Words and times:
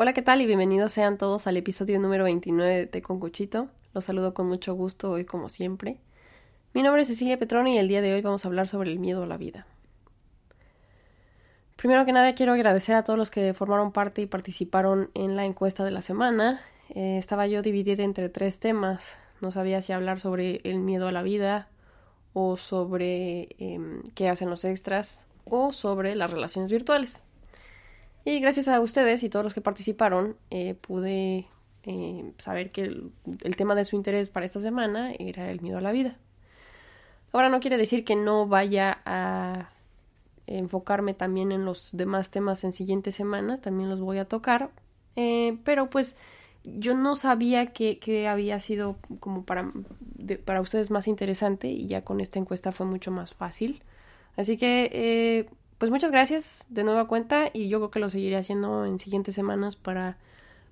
Hola, 0.00 0.12
¿qué 0.12 0.22
tal? 0.22 0.40
Y 0.40 0.46
bienvenidos 0.46 0.92
sean 0.92 1.18
todos 1.18 1.48
al 1.48 1.56
episodio 1.56 1.98
número 1.98 2.22
29 2.22 2.72
de 2.72 2.86
Té 2.86 3.02
con 3.02 3.18
Cuchito. 3.18 3.66
Los 3.92 4.04
saludo 4.04 4.32
con 4.32 4.46
mucho 4.46 4.74
gusto 4.74 5.10
hoy 5.10 5.24
como 5.24 5.48
siempre. 5.48 5.98
Mi 6.72 6.84
nombre 6.84 7.02
es 7.02 7.08
Cecilia 7.08 7.36
Petroni 7.36 7.74
y 7.74 7.78
el 7.78 7.88
día 7.88 8.00
de 8.00 8.14
hoy 8.14 8.22
vamos 8.22 8.44
a 8.44 8.48
hablar 8.48 8.68
sobre 8.68 8.92
el 8.92 9.00
miedo 9.00 9.24
a 9.24 9.26
la 9.26 9.36
vida. 9.36 9.66
Primero 11.74 12.06
que 12.06 12.12
nada 12.12 12.32
quiero 12.36 12.52
agradecer 12.52 12.94
a 12.94 13.02
todos 13.02 13.18
los 13.18 13.28
que 13.28 13.52
formaron 13.54 13.90
parte 13.90 14.22
y 14.22 14.26
participaron 14.26 15.10
en 15.14 15.34
la 15.34 15.44
encuesta 15.44 15.84
de 15.84 15.90
la 15.90 16.00
semana. 16.00 16.60
Eh, 16.90 17.18
estaba 17.18 17.48
yo 17.48 17.60
dividida 17.62 18.04
entre 18.04 18.28
tres 18.28 18.60
temas. 18.60 19.18
No 19.40 19.50
sabía 19.50 19.82
si 19.82 19.92
hablar 19.92 20.20
sobre 20.20 20.60
el 20.62 20.78
miedo 20.78 21.08
a 21.08 21.12
la 21.12 21.24
vida 21.24 21.70
o 22.34 22.56
sobre 22.56 23.48
em, 23.58 24.04
qué 24.14 24.28
hacen 24.28 24.48
los 24.48 24.64
extras 24.64 25.26
o 25.44 25.72
sobre 25.72 26.14
las 26.14 26.30
relaciones 26.30 26.70
virtuales. 26.70 27.20
Y 28.28 28.40
gracias 28.40 28.68
a 28.68 28.78
ustedes 28.82 29.22
y 29.22 29.30
todos 29.30 29.42
los 29.42 29.54
que 29.54 29.62
participaron 29.62 30.36
eh, 30.50 30.74
pude 30.74 31.46
eh, 31.84 32.32
saber 32.36 32.70
que 32.72 32.82
el, 32.82 33.56
tema 33.56 33.74
de 33.74 33.86
su 33.86 33.96
interés 33.96 34.28
para 34.28 34.44
esta 34.44 34.60
semana 34.60 35.14
era 35.18 35.50
el 35.50 35.62
miedo 35.62 35.78
a 35.78 35.80
la 35.80 35.92
vida. 35.92 36.14
Ahora 37.32 37.48
no 37.48 37.58
quiere 37.58 37.78
decir 37.78 38.04
que 38.04 38.16
no 38.16 38.46
vaya 38.46 39.00
a 39.06 39.70
enfocarme 40.46 41.14
también 41.14 41.52
en 41.52 41.64
los 41.64 41.88
demás 41.94 42.28
temas 42.28 42.64
en 42.64 42.72
siguientes 42.72 43.14
semanas, 43.14 43.62
también 43.62 43.88
los 43.88 43.98
voy 43.98 44.18
a 44.18 44.26
tocar, 44.26 44.72
eh, 45.16 45.56
pero 45.64 45.88
pues 45.88 46.14
yo 46.64 46.94
no 46.94 47.16
sabía 47.16 47.72
que, 47.72 48.28
había 48.28 48.60
sido 48.60 48.98
como 49.20 49.44
para, 49.44 49.72
para 50.44 50.60
ustedes 50.60 50.90
más 50.90 51.08
interesante 51.08 51.68
y 51.68 51.86
ya 51.86 52.04
con 52.04 52.20
esta 52.20 52.38
encuesta 52.38 52.72
fue 52.72 52.84
mucho 52.84 53.10
más 53.10 53.32
fácil. 53.32 53.82
Así 54.36 54.58
que, 54.58 55.48
pues 55.78 55.90
muchas 55.90 56.10
gracias 56.10 56.66
de 56.68 56.84
nueva 56.84 57.06
cuenta 57.06 57.50
y 57.52 57.68
yo 57.68 57.78
creo 57.78 57.90
que 57.90 58.00
lo 58.00 58.10
seguiré 58.10 58.36
haciendo 58.36 58.84
en 58.84 58.98
siguientes 58.98 59.34
semanas 59.34 59.76
para, 59.76 60.18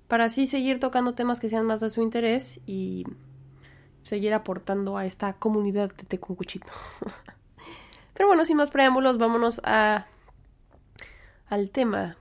para 0.07 0.25
así 0.25 0.47
seguir 0.47 0.79
tocando 0.79 1.13
temas 1.13 1.39
que 1.39 1.49
sean 1.49 1.65
más 1.65 1.79
de 1.79 1.89
su 1.89 2.01
interés 2.01 2.59
y 2.65 3.05
seguir 4.03 4.33
aportando 4.33 4.97
a 4.97 5.05
esta 5.05 5.33
comunidad 5.33 5.93
de 5.93 6.03
té 6.03 6.19
con 6.19 6.35
cuchito. 6.35 6.67
Pero 8.13 8.27
bueno, 8.27 8.45
sin 8.45 8.57
más 8.57 8.71
preámbulos, 8.71 9.17
vámonos 9.17 9.61
a 9.63 10.07
al 11.49 11.71
tema 11.71 12.17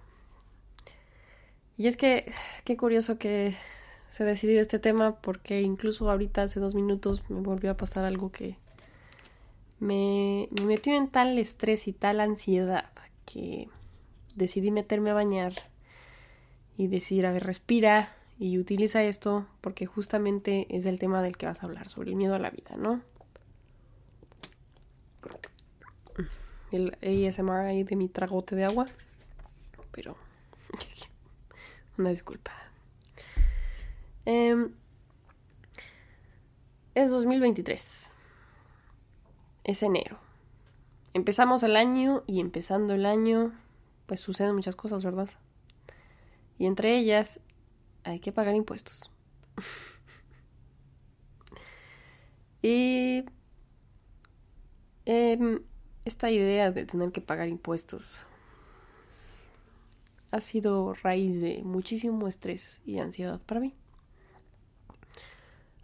y 1.76 1.88
es 1.88 1.96
que 1.96 2.32
qué 2.64 2.76
curioso 2.76 3.18
que 3.18 3.54
se 4.08 4.24
decidió 4.24 4.60
este 4.60 4.78
tema 4.78 5.16
porque 5.16 5.60
incluso 5.60 6.10
ahorita 6.10 6.42
hace 6.42 6.60
dos 6.60 6.74
minutos 6.74 7.22
me 7.28 7.40
volvió 7.40 7.70
a 7.70 7.76
pasar 7.76 8.04
algo 8.04 8.32
que 8.32 8.56
me, 9.78 10.48
me 10.58 10.66
metió 10.66 10.94
en 10.96 11.08
tal 11.08 11.38
estrés 11.38 11.88
y 11.88 11.92
tal 11.92 12.20
ansiedad 12.20 12.90
que 13.24 13.68
decidí 14.34 14.70
meterme 14.70 15.10
a 15.10 15.14
bañar 15.14 15.52
y 16.76 16.88
decir, 16.88 17.26
a 17.26 17.32
ver, 17.32 17.44
respira 17.44 18.14
y 18.38 18.58
utiliza 18.58 19.02
esto 19.02 19.46
porque 19.60 19.86
justamente 19.86 20.66
es 20.70 20.86
el 20.86 20.98
tema 20.98 21.22
del 21.22 21.36
que 21.36 21.46
vas 21.46 21.62
a 21.62 21.66
hablar, 21.66 21.88
sobre 21.88 22.10
el 22.10 22.16
miedo 22.16 22.34
a 22.34 22.38
la 22.38 22.50
vida, 22.50 22.76
¿no? 22.76 23.02
El 26.72 26.96
ASMR 27.00 27.66
ahí 27.66 27.84
de 27.84 27.96
mi 27.96 28.08
tragote 28.08 28.56
de 28.56 28.64
agua, 28.64 28.86
pero 29.92 30.16
una 31.98 32.10
disculpa. 32.10 32.52
Em, 34.24 34.72
es 36.94 37.10
2023. 37.10 38.12
Es 39.66 39.82
enero. 39.82 40.16
Empezamos 41.12 41.64
el 41.64 41.74
año 41.74 42.22
y 42.28 42.38
empezando 42.38 42.94
el 42.94 43.04
año, 43.04 43.52
pues 44.06 44.20
suceden 44.20 44.54
muchas 44.54 44.76
cosas, 44.76 45.04
¿verdad? 45.04 45.28
Y 46.56 46.66
entre 46.66 46.96
ellas 46.96 47.40
hay 48.04 48.20
que 48.20 48.30
pagar 48.30 48.54
impuestos. 48.54 49.10
y 52.62 53.24
em, 55.04 55.60
esta 56.04 56.30
idea 56.30 56.70
de 56.70 56.86
tener 56.86 57.10
que 57.10 57.20
pagar 57.20 57.48
impuestos 57.48 58.18
ha 60.30 60.40
sido 60.40 60.94
raíz 60.94 61.40
de 61.40 61.62
muchísimo 61.64 62.28
estrés 62.28 62.80
y 62.86 62.98
ansiedad 62.98 63.40
para 63.44 63.58
mí. 63.58 63.74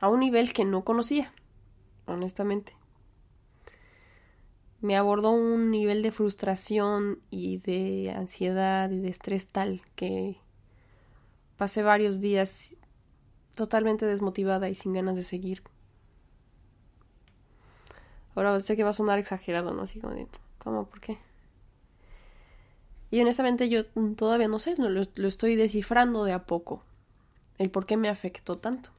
A 0.01 0.09
un 0.09 0.21
nivel 0.21 0.53
que 0.53 0.65
no 0.65 0.85
conocía, 0.85 1.33
honestamente. 2.07 2.77
Me 4.83 4.97
abordó 4.97 5.31
un 5.31 5.71
nivel 5.71 6.03
de 6.03 6.11
frustración 6.11 7.21
y 7.31 7.59
de 7.59 8.13
ansiedad 8.15 8.91
y 8.91 8.99
de 8.99 9.09
estrés 9.09 9.47
tal 9.47 9.81
que 9.95 10.37
pasé 11.57 11.85
varios 11.85 12.21
días 12.21 12.75
totalmente 13.55 14.07
desmotivada 14.07 14.69
y 14.69 14.75
sin 14.75 14.93
ganas 14.93 15.15
de 15.17 15.23
seguir. 15.23 15.63
Ahora 18.35 18.59
sé 18.59 18.77
que 18.77 18.83
va 18.83 18.91
a 18.91 18.95
sonar 18.95 19.21
exagerado, 19.21 19.73
¿no? 19.73 19.83
Así 19.83 20.01
como 20.01 20.15
de, 20.15 20.27
¿cómo? 20.59 20.87
¿Por 20.87 21.01
qué? 21.01 21.19
Y 23.13 23.21
honestamente 23.21 23.69
yo 23.69 23.87
todavía 24.17 24.49
no 24.49 24.59
sé, 24.59 24.75
lo, 24.79 24.89
lo 24.89 25.29
estoy 25.29 25.55
descifrando 25.55 26.25
de 26.25 26.33
a 26.33 26.45
poco. 26.45 26.83
El 27.59 27.71
por 27.71 27.87
qué 27.87 27.97
me 27.97 28.09
afectó 28.09 28.59
tanto. 28.59 28.91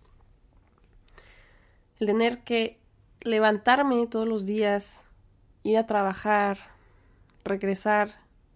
El 1.99 2.07
tener 2.07 2.43
que 2.43 2.79
levantarme 3.21 4.07
todos 4.07 4.27
los 4.27 4.45
días, 4.45 5.03
ir 5.63 5.77
a 5.77 5.87
trabajar, 5.87 6.57
regresar 7.43 8.11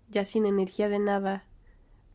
ya 0.10 0.24
sin 0.24 0.46
energía 0.46 0.90
de 0.90 1.00
nada, 1.00 1.44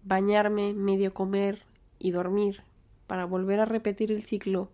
bañarme, 0.04 0.74
medio 0.74 1.12
comer 1.12 1.62
y 1.98 2.10
dormir 2.10 2.62
para 3.06 3.24
volver 3.24 3.60
a 3.60 3.64
repetir 3.64 4.12
el 4.12 4.22
ciclo 4.22 4.70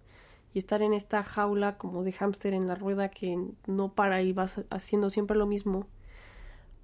y 0.54 0.58
estar 0.58 0.82
en 0.82 0.94
esta 0.94 1.22
jaula 1.22 1.76
como 1.76 2.04
de 2.04 2.12
hámster 2.12 2.54
en 2.54 2.66
la 2.66 2.74
rueda 2.74 3.08
que 3.08 3.38
no 3.66 3.92
para 3.92 4.22
y 4.22 4.32
vas 4.32 4.60
haciendo 4.70 5.10
siempre 5.10 5.36
lo 5.36 5.46
mismo 5.46 5.86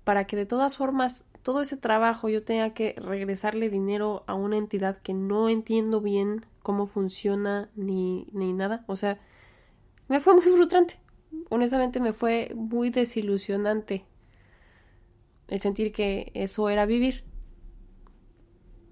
para 0.04 0.26
que 0.26 0.36
de 0.36 0.46
todas 0.46 0.76
formas 0.76 1.24
todo 1.42 1.60
ese 1.60 1.76
trabajo 1.76 2.28
yo 2.28 2.44
tenga 2.44 2.70
que 2.70 2.94
regresarle 2.98 3.68
dinero 3.70 4.22
a 4.26 4.34
una 4.34 4.56
entidad 4.56 4.98
que 4.98 5.14
no 5.14 5.48
entiendo 5.48 6.00
bien 6.00 6.46
cómo 6.62 6.86
funciona 6.86 7.68
ni, 7.74 8.26
ni 8.32 8.52
nada. 8.52 8.84
O 8.86 8.96
sea, 8.96 9.18
me 10.08 10.20
fue 10.20 10.34
muy 10.34 10.42
frustrante. 10.42 10.98
Honestamente 11.50 12.00
me 12.00 12.12
fue 12.12 12.52
muy 12.54 12.90
desilusionante 12.90 14.04
el 15.48 15.60
sentir 15.60 15.92
que 15.92 16.30
eso 16.34 16.68
era 16.68 16.86
vivir. 16.86 17.24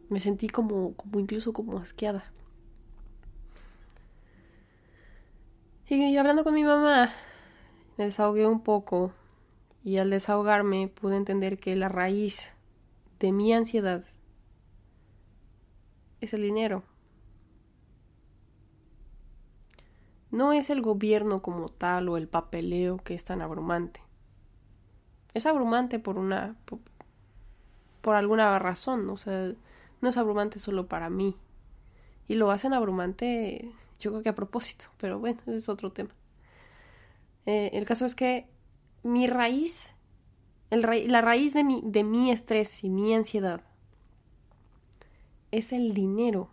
Me 0.09 0.21
sentí 0.21 0.49
como, 0.49 0.95
como 0.95 1.21
incluso 1.21 1.53
como 1.53 1.79
asqueada. 1.79 2.33
Y 5.89 6.17
hablando 6.17 6.43
con 6.43 6.55
mi 6.55 6.65
mamá, 6.65 7.11
me 7.99 8.05
desahogué 8.05 8.47
un 8.47 8.63
poco 8.63 9.13
y 9.85 9.99
al 9.99 10.09
desahogarme 10.09 10.89
pude 10.89 11.17
entender 11.17 11.59
que 11.59 11.77
la 11.77 11.91
raíz 11.91 12.51
de 13.19 13.31
mi 13.31 13.53
ansiedad 13.53 14.03
es 16.21 16.33
el 16.33 16.43
dinero. 16.43 16.83
No 20.33 20.53
es 20.53 20.71
el 20.71 20.81
gobierno 20.81 21.43
como 21.43 21.69
tal 21.69 22.09
o 22.09 22.17
el 22.17 22.27
papeleo 22.27 22.97
que 22.97 23.15
es 23.15 23.25
tan 23.25 23.43
abrumante. 23.43 24.01
Es 25.35 25.47
abrumante 25.47 25.99
por 25.99 26.19
una 26.19 26.57
por, 28.01 28.17
alguna 28.17 28.59
razón, 28.59 29.09
o 29.11 29.17
sea, 29.17 29.53
no 30.01 30.09
es 30.09 30.17
abrumante 30.17 30.59
solo 30.59 30.89
para 30.89 31.11
mí. 31.11 31.37
Y 32.27 32.35
lo 32.35 32.51
hacen 32.51 32.73
abrumante, 32.73 33.71
yo 34.01 34.11
creo 34.11 34.23
que 34.23 34.31
a 34.31 34.35
propósito, 34.35 34.87
pero 34.99 35.21
bueno, 35.21 35.39
ese 35.43 35.57
es 35.57 35.69
otro 35.69 35.93
tema. 35.93 36.11
Eh, 37.47 37.71
el 37.75 37.85
caso 37.85 38.07
es 38.07 38.15
que 38.15 38.49
mi 39.03 39.27
raíz, 39.27 39.95
la 40.71 41.21
raíz 41.21 41.53
de 41.53 41.63
mi, 41.63 41.83
de 41.85 42.05
mi 42.05 42.31
estrés 42.31 42.83
y 42.83 42.89
mi 42.89 43.15
ansiedad 43.15 43.63
es 45.51 45.73
el 45.73 45.93
dinero 45.93 46.49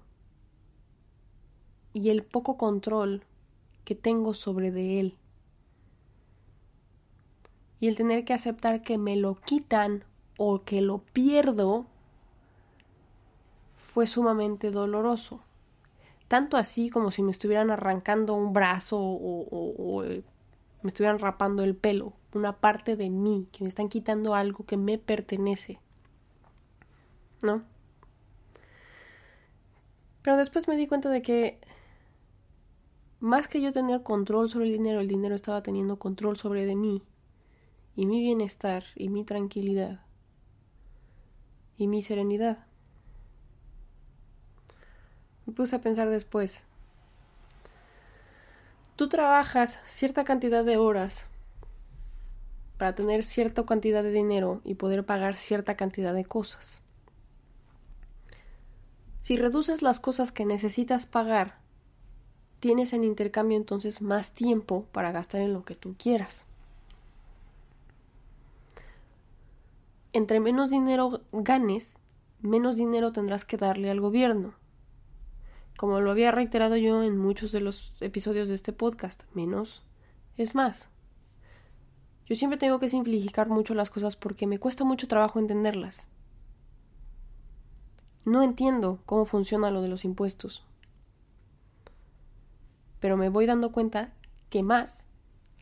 y 1.93 2.09
el 2.09 2.23
poco 2.23 2.57
control 2.57 3.23
que 3.89 3.95
tengo 3.95 4.35
sobre 4.35 4.69
de 4.69 4.99
él. 4.99 5.17
Y 7.79 7.87
el 7.87 7.95
tener 7.95 8.23
que 8.23 8.35
aceptar 8.35 8.83
que 8.83 8.99
me 8.99 9.15
lo 9.15 9.33
quitan 9.33 10.03
o 10.37 10.61
que 10.61 10.79
lo 10.79 10.99
pierdo 10.99 11.87
fue 13.75 14.05
sumamente 14.05 14.69
doloroso. 14.69 15.41
Tanto 16.27 16.55
así 16.55 16.91
como 16.91 17.09
si 17.09 17.23
me 17.23 17.31
estuvieran 17.31 17.71
arrancando 17.71 18.35
un 18.35 18.53
brazo 18.53 18.99
o 19.01 20.03
me 20.03 20.87
estuvieran 20.87 21.17
rapando 21.17 21.63
el 21.63 21.75
pelo, 21.75 22.13
una 22.35 22.57
parte 22.57 22.95
de 22.95 23.09
mí, 23.09 23.47
que 23.51 23.63
me 23.63 23.69
están 23.69 23.89
quitando 23.89 24.35
algo 24.35 24.67
que 24.67 24.77
me 24.77 24.99
pertenece. 24.99 25.79
¿No? 27.41 27.63
Pero 30.21 30.37
después 30.37 30.67
me 30.67 30.75
di 30.75 30.85
cuenta 30.85 31.09
de 31.09 31.23
que 31.23 31.59
más 33.19 33.47
que 33.47 33.61
yo 33.61 33.71
tener 33.71 34.03
control 34.03 34.49
sobre 34.49 34.67
el 34.67 34.73
dinero, 34.73 34.99
el 35.01 35.07
dinero 35.07 35.35
estaba 35.35 35.61
teniendo 35.61 35.99
control 35.99 36.37
sobre 36.37 36.65
de 36.65 36.75
mí 36.75 37.03
y 37.95 38.05
mi 38.05 38.21
bienestar 38.21 38.85
y 38.95 39.09
mi 39.09 39.25
tranquilidad 39.25 40.01
y 41.77 41.87
mi 41.87 42.01
serenidad. 42.01 42.65
Me 45.45 45.53
puse 45.53 45.75
a 45.75 45.81
pensar 45.81 46.09
después. 46.09 46.63
Tú 48.95 49.09
trabajas 49.09 49.79
cierta 49.85 50.23
cantidad 50.23 50.63
de 50.63 50.77
horas 50.77 51.25
para 52.77 52.95
tener 52.95 53.23
cierta 53.23 53.65
cantidad 53.65 54.03
de 54.03 54.11
dinero 54.11 54.61
y 54.63 54.75
poder 54.75 55.05
pagar 55.05 55.35
cierta 55.35 55.75
cantidad 55.75 56.13
de 56.13 56.25
cosas. 56.25 56.81
Si 59.17 59.35
reduces 59.35 59.81
las 59.81 59.99
cosas 59.99 60.31
que 60.31 60.45
necesitas 60.45 61.05
pagar, 61.05 61.58
tienes 62.59 62.93
en 62.93 63.03
intercambio 63.03 63.57
entonces 63.57 64.01
más 64.01 64.33
tiempo 64.33 64.85
para 64.91 65.11
gastar 65.11 65.41
en 65.41 65.53
lo 65.53 65.63
que 65.63 65.75
tú 65.75 65.95
quieras. 65.97 66.45
Entre 70.11 70.39
menos 70.39 70.69
dinero 70.69 71.21
ganes, 71.31 71.99
menos 72.41 72.75
dinero 72.75 73.11
tendrás 73.11 73.45
que 73.45 73.57
darle 73.57 73.89
al 73.89 74.01
gobierno. 74.01 74.53
Como 75.77 76.01
lo 76.01 76.11
había 76.11 76.31
reiterado 76.31 76.75
yo 76.75 77.03
en 77.03 77.17
muchos 77.17 77.51
de 77.51 77.61
los 77.61 77.93
episodios 78.01 78.49
de 78.49 78.55
este 78.55 78.73
podcast, 78.73 79.23
menos 79.33 79.83
es 80.35 80.55
más. 80.55 80.89
Yo 82.25 82.35
siempre 82.35 82.57
tengo 82.57 82.79
que 82.79 82.89
simplificar 82.89 83.49
mucho 83.49 83.73
las 83.73 83.89
cosas 83.89 84.15
porque 84.15 84.47
me 84.47 84.59
cuesta 84.59 84.83
mucho 84.83 85.07
trabajo 85.07 85.39
entenderlas. 85.39 86.07
No 88.25 88.43
entiendo 88.43 88.99
cómo 89.05 89.25
funciona 89.25 89.71
lo 89.71 89.81
de 89.81 89.87
los 89.87 90.05
impuestos. 90.05 90.68
Pero 92.99 93.17
me 93.17 93.29
voy 93.29 93.45
dando 93.45 93.71
cuenta 93.71 94.13
que 94.49 94.63
más 94.63 95.05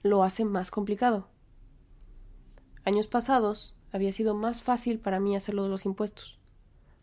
lo 0.02 0.24
hace 0.24 0.46
más 0.46 0.72
complicado. 0.72 1.28
Años 2.84 3.08
pasados 3.08 3.76
había 3.92 4.12
sido 4.14 4.34
más 4.34 4.62
fácil 4.62 5.00
para 5.00 5.20
mí 5.20 5.36
hacerlo 5.36 5.64
de 5.64 5.70
los 5.70 5.86
impuestos, 5.86 6.40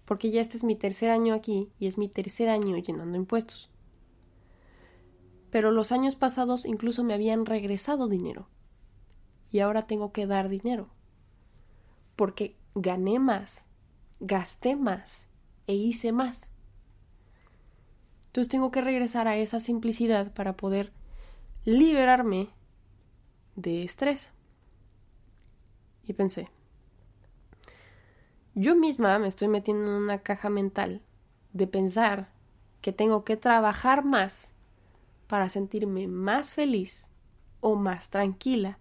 porque 0.04 0.30
ya 0.30 0.40
este 0.40 0.56
es 0.56 0.64
mi 0.64 0.76
tercer 0.76 1.10
año 1.10 1.34
aquí 1.34 1.70
y 1.78 1.86
es 1.86 1.98
mi 1.98 2.08
tercer 2.08 2.48
año 2.48 2.76
llenando 2.78 3.16
impuestos. 3.16 3.70
Pero 5.50 5.70
los 5.70 5.92
años 5.92 6.16
pasados 6.16 6.64
incluso 6.64 7.04
me 7.04 7.14
habían 7.14 7.46
regresado 7.46 8.08
dinero 8.08 8.48
y 9.50 9.60
ahora 9.60 9.86
tengo 9.86 10.12
que 10.12 10.26
dar 10.26 10.48
dinero, 10.48 10.88
porque 12.16 12.56
gané 12.74 13.18
más, 13.18 13.66
gasté 14.20 14.76
más 14.76 15.28
e 15.66 15.74
hice 15.74 16.12
más. 16.12 16.50
Entonces 18.34 18.50
tengo 18.50 18.72
que 18.72 18.80
regresar 18.80 19.28
a 19.28 19.36
esa 19.36 19.60
simplicidad 19.60 20.32
para 20.32 20.56
poder 20.56 20.90
liberarme 21.64 22.48
de 23.54 23.84
estrés. 23.84 24.32
Y 26.02 26.14
pensé, 26.14 26.48
yo 28.56 28.74
misma 28.74 29.20
me 29.20 29.28
estoy 29.28 29.46
metiendo 29.46 29.84
en 29.86 30.02
una 30.02 30.18
caja 30.18 30.50
mental 30.50 31.00
de 31.52 31.68
pensar 31.68 32.28
que 32.80 32.92
tengo 32.92 33.22
que 33.22 33.36
trabajar 33.36 34.04
más 34.04 34.50
para 35.28 35.48
sentirme 35.48 36.08
más 36.08 36.50
feliz 36.50 37.08
o 37.60 37.76
más 37.76 38.10
tranquila 38.10 38.80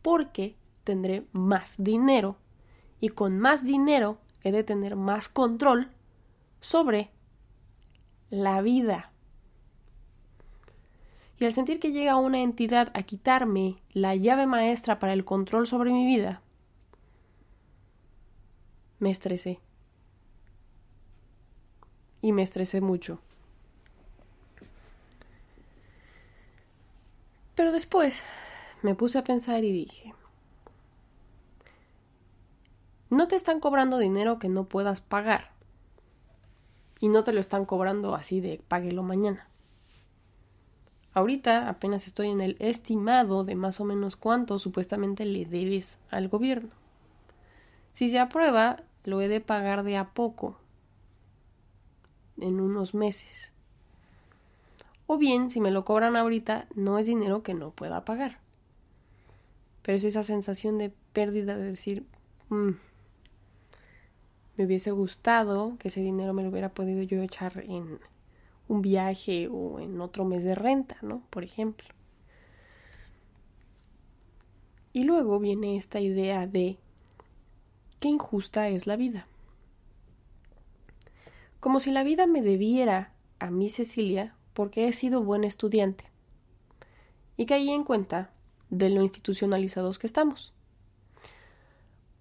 porque 0.00 0.56
tendré 0.82 1.26
más 1.32 1.74
dinero 1.76 2.38
y 3.00 3.10
con 3.10 3.38
más 3.38 3.66
dinero 3.66 4.16
he 4.44 4.50
de 4.50 4.64
tener 4.64 4.96
más 4.96 5.28
control 5.28 5.90
sobre 6.62 7.10
la 8.34 8.60
vida. 8.62 9.10
Y 11.38 11.44
al 11.44 11.52
sentir 11.52 11.80
que 11.80 11.92
llega 11.92 12.16
una 12.16 12.40
entidad 12.40 12.90
a 12.94 13.02
quitarme 13.02 13.76
la 13.92 14.14
llave 14.14 14.46
maestra 14.46 14.98
para 14.98 15.12
el 15.12 15.24
control 15.24 15.66
sobre 15.66 15.92
mi 15.92 16.06
vida, 16.06 16.42
me 18.98 19.10
estresé. 19.10 19.60
Y 22.22 22.32
me 22.32 22.42
estresé 22.42 22.80
mucho. 22.80 23.20
Pero 27.54 27.70
después 27.70 28.22
me 28.82 28.94
puse 28.94 29.18
a 29.18 29.24
pensar 29.24 29.62
y 29.62 29.70
dije, 29.70 30.14
no 33.10 33.28
te 33.28 33.36
están 33.36 33.60
cobrando 33.60 33.98
dinero 33.98 34.38
que 34.38 34.48
no 34.48 34.64
puedas 34.64 35.00
pagar 35.00 35.53
y 37.04 37.08
no 37.10 37.22
te 37.22 37.34
lo 37.34 37.40
están 37.40 37.66
cobrando 37.66 38.14
así 38.14 38.40
de 38.40 38.62
páguelo 38.66 39.02
mañana. 39.02 39.46
Ahorita 41.12 41.68
apenas 41.68 42.06
estoy 42.06 42.30
en 42.30 42.40
el 42.40 42.56
estimado 42.60 43.44
de 43.44 43.56
más 43.56 43.78
o 43.78 43.84
menos 43.84 44.16
cuánto 44.16 44.58
supuestamente 44.58 45.26
le 45.26 45.44
debes 45.44 45.98
al 46.08 46.28
gobierno. 46.28 46.70
Si 47.92 48.08
se 48.08 48.18
aprueba, 48.18 48.84
lo 49.04 49.20
he 49.20 49.28
de 49.28 49.42
pagar 49.42 49.82
de 49.82 49.98
a 49.98 50.14
poco, 50.14 50.56
en 52.38 52.58
unos 52.58 52.94
meses. 52.94 53.52
O 55.06 55.18
bien, 55.18 55.50
si 55.50 55.60
me 55.60 55.70
lo 55.70 55.84
cobran 55.84 56.16
ahorita, 56.16 56.68
no 56.74 56.96
es 56.96 57.04
dinero 57.04 57.42
que 57.42 57.52
no 57.52 57.70
pueda 57.70 58.06
pagar. 58.06 58.38
Pero 59.82 59.96
es 59.96 60.04
esa 60.04 60.22
sensación 60.22 60.78
de 60.78 60.90
pérdida 61.12 61.58
de 61.58 61.64
decir, 61.64 62.06
mm, 62.48 62.70
me 64.56 64.64
hubiese 64.64 64.90
gustado 64.90 65.76
que 65.78 65.88
ese 65.88 66.00
dinero 66.00 66.32
me 66.32 66.42
lo 66.42 66.50
hubiera 66.50 66.68
podido 66.68 67.02
yo 67.02 67.22
echar 67.22 67.64
en 67.66 67.98
un 68.68 68.82
viaje 68.82 69.48
o 69.50 69.80
en 69.80 70.00
otro 70.00 70.24
mes 70.24 70.44
de 70.44 70.54
renta, 70.54 70.96
¿no? 71.02 71.22
Por 71.30 71.44
ejemplo. 71.44 71.88
Y 74.92 75.04
luego 75.04 75.40
viene 75.40 75.76
esta 75.76 76.00
idea 76.00 76.46
de 76.46 76.78
qué 77.98 78.08
injusta 78.08 78.68
es 78.68 78.86
la 78.86 78.96
vida. 78.96 79.26
Como 81.58 81.80
si 81.80 81.90
la 81.90 82.04
vida 82.04 82.26
me 82.26 82.42
debiera 82.42 83.12
a 83.40 83.50
mí 83.50 83.68
Cecilia 83.68 84.34
porque 84.52 84.86
he 84.86 84.92
sido 84.92 85.22
buen 85.22 85.42
estudiante. 85.42 86.04
Y 87.36 87.46
caí 87.46 87.70
en 87.70 87.82
cuenta 87.82 88.30
de 88.70 88.90
lo 88.90 89.02
institucionalizados 89.02 89.98
que 89.98 90.06
estamos. 90.06 90.52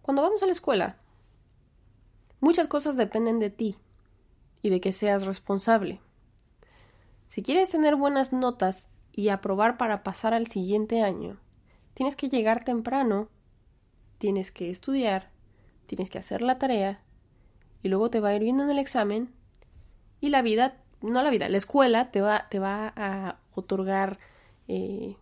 Cuando 0.01 0.21
vamos 0.23 0.41
a 0.41 0.47
la 0.47 0.51
escuela, 0.51 0.97
Muchas 2.43 2.67
cosas 2.67 2.97
dependen 2.97 3.39
de 3.39 3.49
ti 3.49 3.77
y 4.61 4.69
de 4.69 4.81
que 4.81 4.91
seas 4.91 5.25
responsable. 5.25 6.01
Si 7.29 7.41
quieres 7.41 7.69
tener 7.69 7.95
buenas 7.95 8.33
notas 8.33 8.89
y 9.13 9.29
aprobar 9.29 9.77
para 9.77 10.03
pasar 10.03 10.33
al 10.33 10.47
siguiente 10.47 11.01
año, 11.01 11.37
tienes 11.93 12.17
que 12.17 12.27
llegar 12.27 12.65
temprano, 12.65 13.29
tienes 14.17 14.51
que 14.51 14.69
estudiar, 14.69 15.29
tienes 15.85 16.09
que 16.09 16.17
hacer 16.17 16.41
la 16.41 16.59
tarea 16.59 16.99
y 17.81 17.87
luego 17.87 18.09
te 18.09 18.19
va 18.19 18.27
a 18.27 18.35
ir 18.35 18.41
bien 18.41 18.59
en 18.59 18.69
el 18.69 18.77
examen 18.77 19.31
y 20.19 20.27
la 20.27 20.41
vida, 20.41 20.81
no 20.99 21.23
la 21.23 21.29
vida, 21.29 21.47
la 21.47 21.55
escuela 21.55 22.11
te 22.11 22.19
va, 22.19 22.49
te 22.49 22.59
va 22.59 22.91
a 22.97 23.39
otorgar 23.55 24.19
eh, 24.67 25.15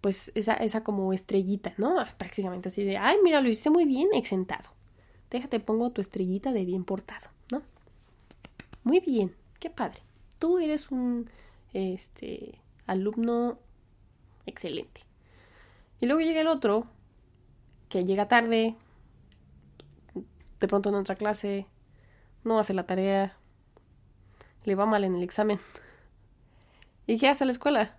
pues 0.00 0.30
esa, 0.36 0.54
esa 0.54 0.84
como 0.84 1.12
estrellita, 1.12 1.74
¿no? 1.76 1.96
Prácticamente 2.18 2.68
así 2.68 2.84
de, 2.84 2.98
ay, 2.98 3.16
mira, 3.24 3.40
lo 3.40 3.48
hice 3.48 3.68
muy 3.68 3.84
bien, 3.84 4.10
exentado. 4.12 4.78
Déjate, 5.30 5.60
pongo 5.60 5.90
tu 5.90 6.00
estrellita 6.00 6.52
de 6.52 6.64
bien 6.64 6.84
portado, 6.84 7.28
¿no? 7.52 7.62
Muy 8.82 9.00
bien, 9.00 9.34
qué 9.60 9.70
padre. 9.70 10.00
Tú 10.38 10.58
eres 10.58 10.90
un 10.90 11.30
este 11.72 12.58
alumno 12.86 13.58
excelente. 14.46 15.02
Y 16.00 16.06
luego 16.06 16.20
llega 16.20 16.40
el 16.40 16.48
otro 16.48 16.86
que 17.88 18.04
llega 18.04 18.26
tarde, 18.26 18.76
de 20.60 20.68
pronto 20.68 20.88
en 20.88 20.96
otra 20.96 21.14
clase, 21.14 21.66
no 22.42 22.58
hace 22.58 22.74
la 22.74 22.86
tarea, 22.86 23.36
le 24.64 24.74
va 24.74 24.86
mal 24.86 25.04
en 25.04 25.14
el 25.14 25.22
examen. 25.22 25.60
¿Y 27.06 27.18
qué 27.18 27.28
hace 27.28 27.44
la 27.44 27.52
escuela? 27.52 27.96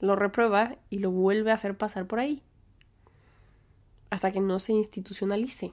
Lo 0.00 0.16
reprueba 0.16 0.76
y 0.90 0.98
lo 0.98 1.10
vuelve 1.10 1.50
a 1.50 1.54
hacer 1.54 1.76
pasar 1.76 2.06
por 2.06 2.18
ahí. 2.18 2.42
Hasta 4.10 4.32
que 4.32 4.40
no 4.40 4.58
se 4.60 4.72
institucionalice 4.72 5.72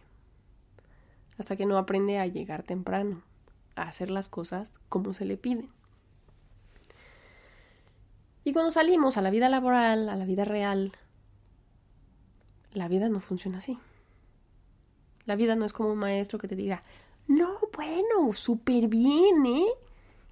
hasta 1.42 1.58
que 1.58 1.66
no 1.66 1.78
aprende 1.78 2.20
a 2.20 2.28
llegar 2.28 2.64
temprano, 2.64 3.24
a 3.76 3.84
hacer 3.84 4.12
las 4.12 4.30
cosas 4.30 4.76
como 4.90 5.14
se 5.14 5.26
le 5.26 5.38
piden. 5.38 5.70
Y 8.44 8.54
cuando 8.54 8.72
salimos 8.72 9.18
a 9.18 9.22
la 9.22 9.32
vida 9.32 9.50
laboral, 9.50 10.08
a 10.08 10.16
la 10.16 10.26
vida 10.26 10.46
real, 10.46 10.94
la 12.74 12.88
vida 12.88 13.10
no 13.10 13.20
funciona 13.20 13.58
así. 13.58 13.80
La 15.26 15.36
vida 15.36 15.56
no 15.56 15.66
es 15.66 15.74
como 15.74 15.92
un 15.92 15.98
maestro 15.98 16.38
que 16.38 16.48
te 16.48 16.56
diga, 16.56 16.84
no, 17.28 17.50
bueno, 17.76 18.34
súper 18.34 18.88
bien, 18.88 19.46
¿eh? 19.46 19.68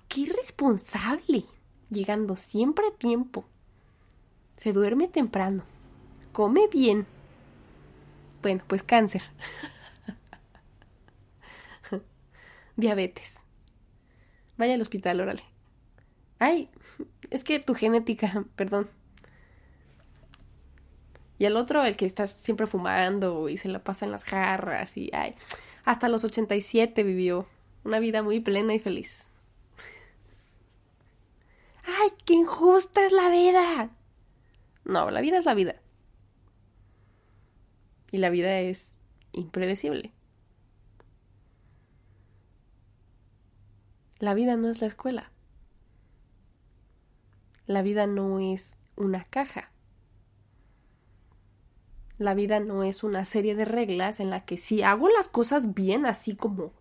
Qué 0.07 0.25
responsable. 0.25 1.45
Llegando 1.89 2.35
siempre 2.35 2.85
a 2.87 2.91
tiempo. 2.91 3.45
Se 4.57 4.73
duerme 4.73 5.07
temprano. 5.07 5.63
Come 6.31 6.67
bien. 6.67 7.07
Bueno, 8.41 8.63
pues 8.67 8.83
cáncer. 8.83 9.23
diabetes. 12.79 13.41
Vaya 14.57 14.73
al 14.73 14.81
hospital, 14.81 15.21
órale. 15.21 15.43
Ay, 16.39 16.69
es 17.29 17.43
que 17.43 17.59
tu 17.59 17.75
genética, 17.75 18.45
perdón. 18.55 18.89
Y 21.37 21.45
el 21.45 21.55
otro, 21.55 21.85
el 21.85 21.95
que 21.95 22.05
está 22.05 22.27
siempre 22.27 22.67
fumando 22.67 23.47
y 23.47 23.57
se 23.57 23.69
la 23.69 23.83
pasa 23.83 24.05
en 24.05 24.11
las 24.11 24.25
jarras 24.25 24.97
y 24.97 25.09
ay, 25.13 25.35
hasta 25.85 26.09
los 26.09 26.25
87 26.25 27.03
vivió 27.03 27.47
una 27.85 27.99
vida 27.99 28.21
muy 28.23 28.41
plena 28.41 28.73
y 28.73 28.79
feliz. 28.79 29.29
qué 32.25 32.33
injusta 32.33 33.03
es 33.03 33.11
la 33.11 33.29
vida. 33.29 33.89
No, 34.83 35.09
la 35.11 35.21
vida 35.21 35.37
es 35.37 35.45
la 35.45 35.53
vida. 35.53 35.75
Y 38.11 38.17
la 38.17 38.29
vida 38.29 38.59
es 38.59 38.93
impredecible. 39.31 40.11
La 44.19 44.33
vida 44.33 44.57
no 44.57 44.69
es 44.69 44.81
la 44.81 44.87
escuela. 44.87 45.31
La 47.65 47.81
vida 47.81 48.05
no 48.07 48.39
es 48.39 48.77
una 48.95 49.23
caja. 49.23 49.71
La 52.17 52.33
vida 52.33 52.59
no 52.59 52.83
es 52.83 53.03
una 53.03 53.23
serie 53.23 53.55
de 53.55 53.63
reglas 53.63 54.19
en 54.19 54.29
la 54.29 54.45
que 54.45 54.57
si 54.57 54.83
hago 54.83 55.07
las 55.07 55.29
cosas 55.29 55.73
bien, 55.73 56.05
así 56.05 56.35
como 56.35 56.73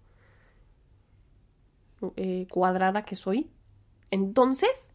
eh, 2.16 2.48
cuadrada 2.50 3.04
que 3.04 3.14
soy, 3.14 3.50
entonces 4.10 4.92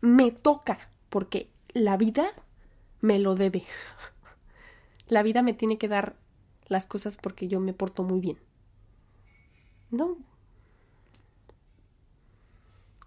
me 0.00 0.30
toca, 0.30 0.78
porque 1.08 1.50
la 1.72 1.96
vida 1.96 2.28
me 3.00 3.18
lo 3.18 3.34
debe. 3.34 3.64
La 5.08 5.22
vida 5.22 5.42
me 5.42 5.52
tiene 5.52 5.78
que 5.78 5.86
dar 5.86 6.16
las 6.66 6.86
cosas 6.86 7.16
porque 7.16 7.46
yo 7.46 7.60
me 7.60 7.72
porto 7.72 8.02
muy 8.02 8.18
bien. 8.18 8.38
No. 9.92 10.18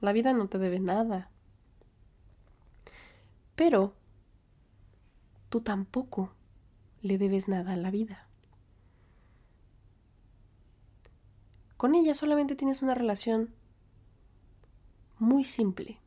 La 0.01 0.13
vida 0.13 0.33
no 0.33 0.47
te 0.47 0.57
debe 0.57 0.79
nada. 0.79 1.29
Pero 3.55 3.93
tú 5.49 5.61
tampoco 5.61 6.31
le 7.01 7.17
debes 7.17 7.47
nada 7.47 7.73
a 7.73 7.77
la 7.77 7.91
vida. 7.91 8.27
Con 11.75 11.95
ella 11.95 12.13
solamente 12.13 12.55
tienes 12.55 12.81
una 12.81 12.95
relación 12.95 13.53
muy 15.17 15.43
simple. 15.43 15.99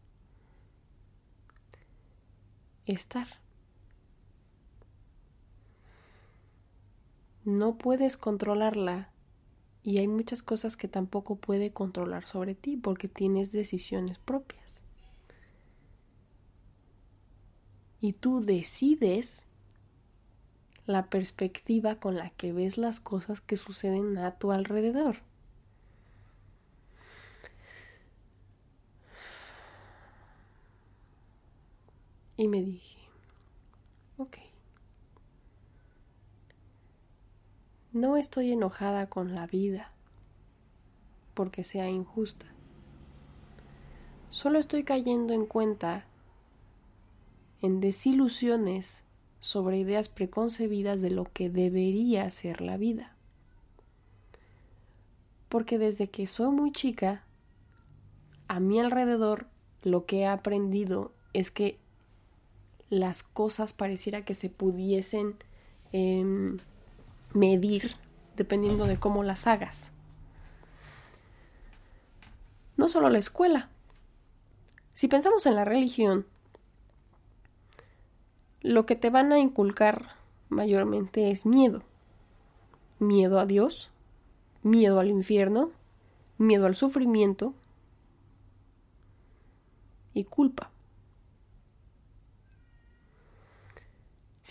Estar. 2.87 3.27
No 7.45 7.77
puedes 7.77 8.17
controlarla 8.17 9.12
y 9.85 9.99
hay 9.99 10.09
muchas 10.09 10.43
cosas 10.43 10.77
que 10.77 10.89
tampoco 10.89 11.37
puede 11.37 11.73
controlar 11.73 12.27
sobre 12.27 12.55
ti 12.55 12.77
porque 12.77 13.09
tienes 13.09 13.53
decisiones 13.53 14.19
propias. 14.19 14.83
Y 18.01 18.13
tú 18.15 18.41
decides 18.41 19.47
la 20.87 21.07
perspectiva 21.07 21.97
con 21.97 22.17
la 22.17 22.31
que 22.31 22.53
ves 22.53 22.79
las 22.79 23.01
cosas 23.01 23.41
que 23.41 23.57
suceden 23.57 24.19
a 24.19 24.39
tu 24.39 24.53
alrededor. 24.53 25.19
Y 32.37 32.49
me 32.49 32.63
dije, 32.63 32.99
ok, 34.17 34.39
no 37.93 38.17
estoy 38.17 38.53
enojada 38.53 39.07
con 39.09 39.35
la 39.35 39.47
vida 39.47 39.93
porque 41.35 41.65
sea 41.65 41.89
injusta. 41.89 42.47
Solo 44.31 44.59
estoy 44.59 44.85
cayendo 44.85 45.35
en 45.35 45.47
cuenta 45.47 46.07
en 47.61 47.81
desilusiones 47.81 49.05
sobre 49.41 49.79
ideas 49.79 50.09
preconcebidas 50.09 51.01
de 51.01 51.11
lo 51.11 51.25
que 51.25 51.51
debería 51.51 52.29
ser 52.31 52.61
la 52.61 52.77
vida. 52.77 53.15
Porque 55.49 55.79
desde 55.79 56.09
que 56.09 56.27
soy 56.27 56.51
muy 56.51 56.73
chica, 56.73 57.25
a 58.49 58.61
mi 58.61 58.81
alrededor 58.81 59.49
lo 59.83 60.07
que 60.07 60.21
he 60.21 60.27
aprendido 60.27 61.13
es 61.33 61.51
que 61.51 61.79
las 62.89 63.23
cosas 63.23 63.73
pareciera 63.73 64.25
que 64.25 64.35
se 64.35 64.49
pudiesen 64.49 65.37
em, 65.93 66.59
medir 67.35 67.97
dependiendo 68.37 68.87
de 68.87 68.99
cómo 68.99 69.23
las 69.23 69.47
hagas. 69.47 69.93
No 72.77 72.89
solo 72.89 73.11
la 73.11 73.19
escuela. 73.19 73.69
Si 74.95 75.09
pensamos 75.09 75.47
en 75.47 75.55
la 75.55 75.65
religión, 75.65 76.27
lo 78.61 78.87
que 78.87 78.97
te 78.97 79.11
van 79.11 79.33
a 79.33 79.39
inculcar 79.39 80.17
mayormente 80.49 81.31
es 81.31 81.47
miedo. 81.47 81.83
Miedo 82.99 83.41
a 83.41 83.47
Dios, 83.47 83.91
miedo 84.63 85.01
al 85.01 85.09
infierno, 85.09 85.73
miedo 86.39 86.67
al 86.67 86.77
sufrimiento 86.77 87.55
y 90.15 90.25
culpa. 90.25 90.71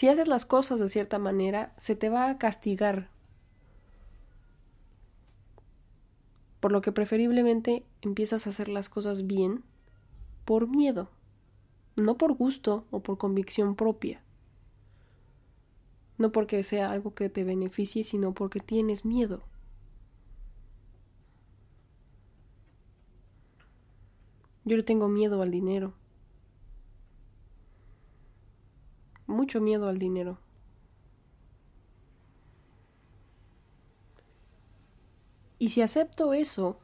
Si 0.01 0.07
haces 0.07 0.27
las 0.27 0.47
cosas 0.47 0.79
de 0.79 0.89
cierta 0.89 1.19
manera, 1.19 1.75
se 1.77 1.95
te 1.95 2.09
va 2.09 2.27
a 2.27 2.39
castigar. 2.39 3.11
Por 6.59 6.71
lo 6.71 6.81
que 6.81 6.91
preferiblemente 6.91 7.85
empiezas 8.01 8.47
a 8.47 8.49
hacer 8.49 8.67
las 8.67 8.89
cosas 8.89 9.27
bien 9.27 9.63
por 10.43 10.67
miedo 10.67 11.11
no 11.97 12.17
por 12.17 12.33
gusto 12.33 12.87
o 12.89 13.03
por 13.03 13.19
convicción 13.19 13.75
propia, 13.75 14.23
no 16.17 16.31
porque 16.31 16.63
sea 16.63 16.89
algo 16.91 17.13
que 17.13 17.29
te 17.29 17.43
beneficie, 17.43 18.03
sino 18.03 18.33
porque 18.33 18.59
tienes 18.59 19.05
miedo. 19.05 19.43
Yo 24.65 24.77
le 24.77 24.81
tengo 24.81 25.07
miedo 25.09 25.43
al 25.43 25.51
dinero. 25.51 25.93
Mucho 29.31 29.61
miedo 29.61 29.87
al 29.87 29.97
dinero. 29.97 30.37
Y 35.57 35.69
si 35.69 35.81
acepto 35.81 36.33
eso, 36.33 36.77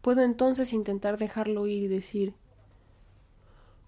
puedo 0.00 0.22
entonces 0.22 0.72
intentar 0.72 1.18
dejarlo 1.18 1.66
ir 1.66 1.84
y 1.84 1.88
decir, 1.88 2.34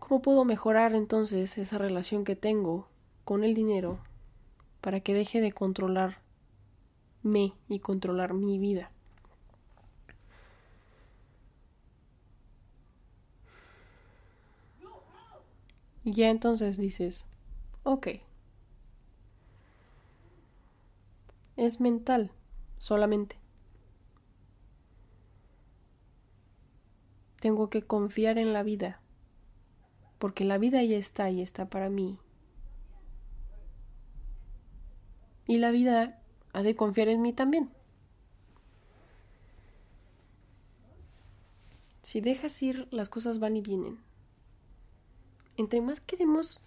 ¿Cómo 0.07 0.21
puedo 0.21 0.45
mejorar 0.45 0.95
entonces 0.95 1.57
esa 1.57 1.79
relación 1.79 2.25
que 2.25 2.37
tengo 2.37 2.89
con 3.25 3.43
el 3.43 3.55
dinero 3.55 4.01
para 4.83 5.01
que 5.01 5.15
deje 5.15 5.41
de 5.41 5.51
controlarme 5.51 6.19
y 7.69 7.79
controlar 7.79 8.35
mi 8.35 8.59
vida? 8.59 8.94
Ya 16.05 16.31
entonces 16.31 16.77
dices, 16.77 17.27
ok, 17.83 18.09
es 21.57 21.81
mental 21.81 22.31
solamente. 22.79 23.39
Tengo 27.41 27.69
que 27.69 27.83
confiar 27.83 28.39
en 28.39 28.53
la 28.53 28.63
vida 28.63 29.01
porque 30.25 30.45
la 30.45 30.57
vida 30.57 30.83
ya 30.83 30.97
está 30.97 31.29
y 31.31 31.43
está 31.43 31.69
para 31.69 31.91
mí. 31.91 32.19
Y 35.47 35.59
la 35.59 35.71
vida 35.71 36.23
ha 36.55 36.63
de 36.63 36.75
confiar 36.75 37.09
en 37.09 37.21
mí 37.21 37.35
también. 37.35 37.69
Si 42.01 42.23
dejas 42.23 42.63
ir, 42.63 42.89
las 42.91 43.11
cosas 43.11 43.39
van 43.39 43.57
y 43.57 43.61
vienen. 43.61 43.99
Entre 45.57 45.81
más 45.81 46.01
queremos 46.01 46.61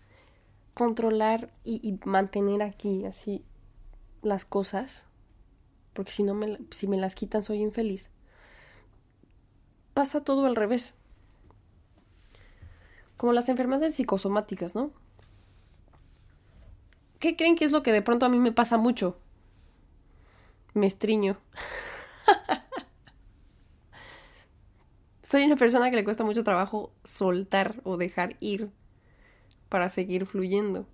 controlar 0.74 1.52
y, 1.64 2.00
mantener 2.06 2.62
aquí 2.62 3.06
así 3.06 3.44
las 4.22 4.46
cosas, 4.46 5.04
porque 5.94 6.12
si 6.12 6.24
no 6.24 6.34
me, 6.34 6.60
si 6.72 6.88
me 6.88 6.98
las 6.98 7.16
quitan 7.16 7.44
soy 7.44 7.62
infeliz, 7.62 8.10
pasa 9.94 10.24
todo 10.24 10.46
al 10.46 10.56
revés 10.56 10.94
como 13.18 13.34
las 13.34 13.50
enfermedades 13.50 13.96
psicosomáticas, 13.96 14.76
¿no? 14.76 14.92
¿Qué 17.20 17.36
creen 17.36 17.56
que 17.56 17.66
es 17.66 17.72
lo 17.72 17.82
que 17.82 17.92
de 17.92 18.04
pronto 18.04 18.28
a 18.28 18.30
mí 18.30 18.38
me 18.38 18.52
pasa 18.52 18.78
mucho? 18.78 19.18
Me 20.76 20.86
estriño. 20.86 21.38
Soy 25.28 25.44
una 25.44 25.58
persona 25.58 25.90
que 25.90 25.98
le 25.98 26.06
cuesta 26.06 26.24
mucho 26.24 26.46
trabajo 26.46 26.94
soltar 27.04 27.82
o 27.84 27.98
dejar 27.98 28.38
ir 28.40 28.72
para 29.68 29.90
seguir 29.90 30.26
fluyendo. 30.26 30.88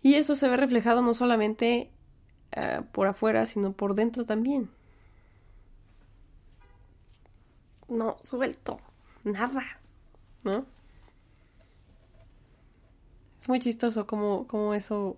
Y 0.00 0.14
eso 0.14 0.36
se 0.36 0.48
ve 0.48 0.56
reflejado 0.56 1.02
no 1.02 1.14
solamente 1.14 1.90
ah, 2.54 2.84
por 2.92 3.08
afuera, 3.08 3.44
sino 3.44 3.72
por 3.72 3.96
dentro 3.96 4.24
también. 4.24 4.70
No, 7.88 8.18
suelto 8.22 8.78
nada, 9.24 9.64
¿no? 10.44 10.66
Es 13.40 13.48
muy 13.48 13.58
chistoso 13.58 14.06
cómo, 14.06 14.46
cómo 14.46 14.74
eso 14.74 15.16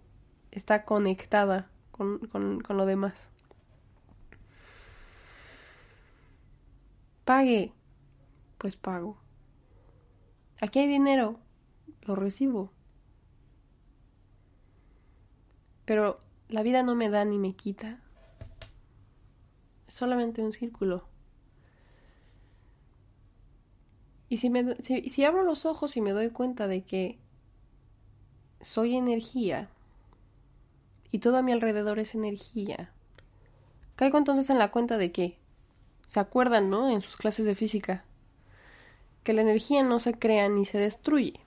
está 0.53 0.87
conectada 0.87 1.69
con, 1.91 2.19
con, 2.29 2.61
con 2.63 2.79
lo 2.79 2.87
demás. 2.87 3.31
Pague. 7.27 7.73
Pues 8.57 8.77
pago. 8.77 9.19
Aquí 10.61 10.79
hay 10.79 10.87
dinero. 10.87 11.41
Lo 12.03 12.15
recibo. 12.15 12.71
Pero 15.85 16.21
la 16.49 16.63
vida 16.63 16.85
no 16.85 16.95
me 16.95 17.11
da 17.11 17.25
ni 17.25 17.37
me 17.37 17.55
quita. 17.55 18.01
Es 19.89 19.95
solamente 19.95 20.41
un 20.41 20.53
círculo. 20.53 21.09
Y 24.29 24.39
si, 24.39 24.49
me, 24.49 24.77
si, 24.77 25.25
abro 25.25 25.43
los 25.43 25.67
ojos 25.67 25.97
y 25.97 26.01
me 26.01 26.13
doy 26.13 26.31
cuenta 26.31 26.69
de 26.69 26.85
que 26.85 27.19
soy 28.61 28.95
energía 28.95 29.69
y 31.11 31.19
todo 31.19 31.39
a 31.39 31.43
mi 31.43 31.51
alrededor 31.51 31.99
es 31.99 32.15
energía, 32.15 32.93
caigo 33.97 34.17
entonces 34.19 34.49
en 34.51 34.59
la 34.59 34.71
cuenta 34.71 34.97
de 34.97 35.11
que, 35.11 35.39
se 36.07 36.21
acuerdan, 36.21 36.71
¿no? 36.71 36.89
En 36.89 37.01
sus 37.01 37.17
clases 37.17 37.45
de 37.45 37.55
física, 37.55 38.05
que 39.25 39.33
la 39.33 39.43
energía 39.43 39.83
no 39.83 39.99
se 39.99 40.15
crea 40.15 40.49
ni 40.49 40.65
se 40.65 40.79
destruye, 40.79 41.41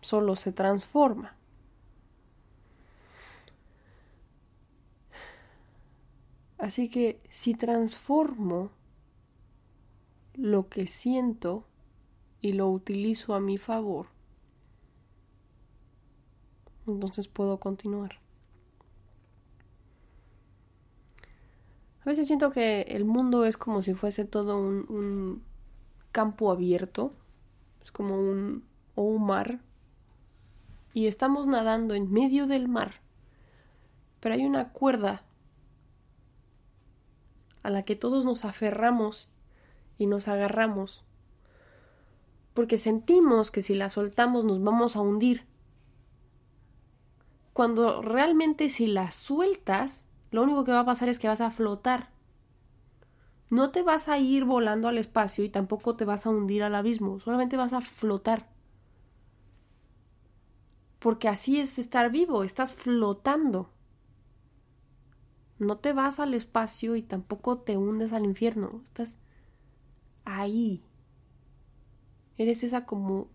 solo 0.00 0.36
se 0.36 0.52
transforma. 0.52 1.36
Así 6.58 6.88
que 6.88 7.20
si 7.30 7.54
transformo 7.54 8.70
lo 10.34 10.68
que 10.68 10.86
siento 10.86 11.64
y 12.40 12.54
lo 12.54 12.68
utilizo 12.68 13.34
a 13.34 13.40
mi 13.40 13.58
favor, 13.58 14.08
entonces 16.86 17.28
puedo 17.28 17.60
continuar. 17.60 18.25
A 22.06 22.10
veces 22.10 22.28
siento 22.28 22.52
que 22.52 22.82
el 22.82 23.04
mundo 23.04 23.44
es 23.44 23.56
como 23.56 23.82
si 23.82 23.92
fuese 23.92 24.24
todo 24.24 24.58
un, 24.58 25.42
campo 26.12 26.52
abierto, 26.52 27.12
es 27.82 27.90
como 27.90 28.16
un, 28.16 28.64
o 28.94 29.02
un 29.02 29.26
mar, 29.26 29.58
y 30.94 31.08
estamos 31.08 31.48
nadando 31.48 31.94
en 31.94 32.12
medio 32.12 32.46
del 32.46 32.68
mar, 32.68 33.00
pero 34.20 34.36
hay 34.36 34.46
una 34.46 34.72
cuerda 34.72 35.24
a 37.64 37.70
la 37.70 37.82
que 37.82 37.96
todos 37.96 38.24
nos 38.24 38.44
aferramos 38.44 39.28
y 39.98 40.06
nos 40.06 40.28
agarramos, 40.28 41.04
porque 42.54 42.78
sentimos 42.78 43.50
que 43.50 43.62
si 43.62 43.74
la 43.74 43.90
soltamos 43.90 44.44
nos 44.44 44.62
vamos 44.62 44.94
a 44.94 45.00
hundir. 45.00 45.44
Cuando 47.52 48.00
realmente 48.00 48.70
si 48.70 48.86
la 48.86 49.10
sueltas, 49.10 50.05
lo 50.30 50.42
único 50.42 50.64
que 50.64 50.72
va 50.72 50.80
a 50.80 50.84
pasar 50.86 51.08
es 51.08 51.18
que 51.18 51.28
vas 51.28 51.40
a 51.40 51.50
flotar. 51.50 52.10
No 53.48 53.70
te 53.70 53.82
vas 53.82 54.08
a 54.08 54.18
ir 54.18 54.44
volando 54.44 54.88
al 54.88 54.98
espacio 54.98 55.44
y 55.44 55.48
tampoco 55.48 55.96
te 55.96 56.04
vas 56.04 56.26
a 56.26 56.30
hundir 56.30 56.62
al 56.62 56.74
abismo, 56.74 57.20
solamente 57.20 57.56
vas 57.56 57.72
a 57.72 57.80
flotar. 57.80 58.48
Porque 60.98 61.28
así 61.28 61.60
es 61.60 61.78
estar 61.78 62.10
vivo, 62.10 62.42
estás 62.42 62.74
flotando. 62.74 63.70
No 65.58 65.78
te 65.78 65.92
vas 65.92 66.20
al 66.20 66.34
espacio 66.34 66.96
y 66.96 67.02
tampoco 67.02 67.58
te 67.58 67.76
hundes 67.76 68.12
al 68.12 68.24
infierno. 68.24 68.82
Estás 68.84 69.16
ahí. 70.24 70.82
Eres 72.36 72.62
esa 72.62 72.84
como... 72.84 73.28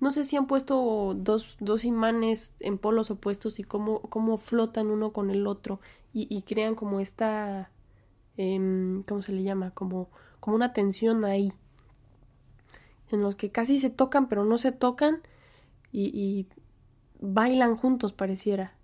No 0.00 0.12
sé 0.12 0.24
si 0.24 0.36
han 0.36 0.46
puesto 0.46 1.14
dos, 1.16 1.56
dos 1.60 1.84
imanes 1.84 2.54
en 2.60 2.78
polos 2.78 3.10
opuestos 3.10 3.58
y 3.58 3.64
cómo, 3.64 4.00
cómo 4.02 4.38
flotan 4.38 4.88
uno 4.88 5.12
con 5.12 5.30
el 5.30 5.46
otro 5.46 5.80
y, 6.12 6.42
crean 6.42 6.74
como 6.74 7.00
esta... 7.00 7.70
Eh, 8.36 9.02
¿Cómo 9.06 9.22
se 9.22 9.32
le 9.32 9.42
llama? 9.42 9.70
Como, 9.72 10.08
como 10.40 10.56
una 10.56 10.72
tensión 10.72 11.24
ahí. 11.24 11.52
En 13.10 13.22
los 13.22 13.36
que 13.36 13.50
casi 13.50 13.78
se 13.78 13.90
tocan 13.90 14.28
pero 14.28 14.44
no 14.44 14.58
se 14.58 14.72
tocan 14.72 15.20
y, 15.92 16.06
y 16.06 16.46
bailan 17.20 17.76
juntos 17.76 18.12
pareciera. 18.12 18.74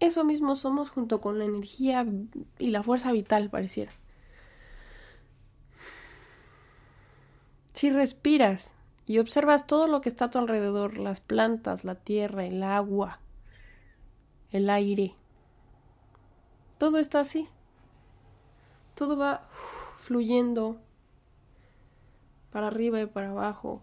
Eso 0.00 0.24
mismo 0.24 0.56
somos 0.56 0.90
junto 0.90 1.20
con 1.20 1.38
la 1.38 1.46
energía 1.46 2.06
y 2.58 2.70
la 2.70 2.82
fuerza 2.82 3.12
vital, 3.12 3.48
pareciera. 3.48 3.92
Si 7.72 7.90
respiras 7.90 8.75
y 9.06 9.18
observas 9.18 9.66
todo 9.66 9.86
lo 9.86 10.00
que 10.00 10.08
está 10.08 10.26
a 10.26 10.30
tu 10.30 10.38
alrededor, 10.38 10.98
las 10.98 11.20
plantas, 11.20 11.84
la 11.84 11.94
tierra, 11.94 12.44
el 12.44 12.62
agua, 12.62 13.20
el 14.50 14.68
aire, 14.68 15.14
todo 16.78 16.98
está 16.98 17.20
así. 17.20 17.48
Todo 18.94 19.16
va 19.16 19.48
fluyendo 19.98 20.78
para 22.50 22.68
arriba 22.68 23.00
y 23.00 23.06
para 23.06 23.30
abajo. 23.30 23.82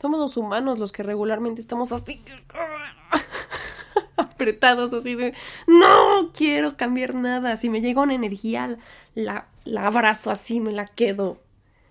Somos 0.00 0.20
los 0.20 0.36
humanos 0.36 0.78
los 0.78 0.92
que 0.92 1.02
regularmente 1.02 1.60
estamos 1.60 1.92
así 1.92 2.24
apretados 4.16 4.94
así 4.94 5.14
de 5.14 5.34
no 5.66 6.32
quiero 6.32 6.76
cambiar 6.76 7.14
nada. 7.14 7.56
Si 7.56 7.68
me 7.68 7.80
llega 7.80 8.02
una 8.02 8.14
energía, 8.14 8.78
la, 9.14 9.48
la 9.64 9.86
abrazo 9.86 10.30
así, 10.30 10.60
me 10.60 10.72
la 10.72 10.86
quedo. 10.86 11.38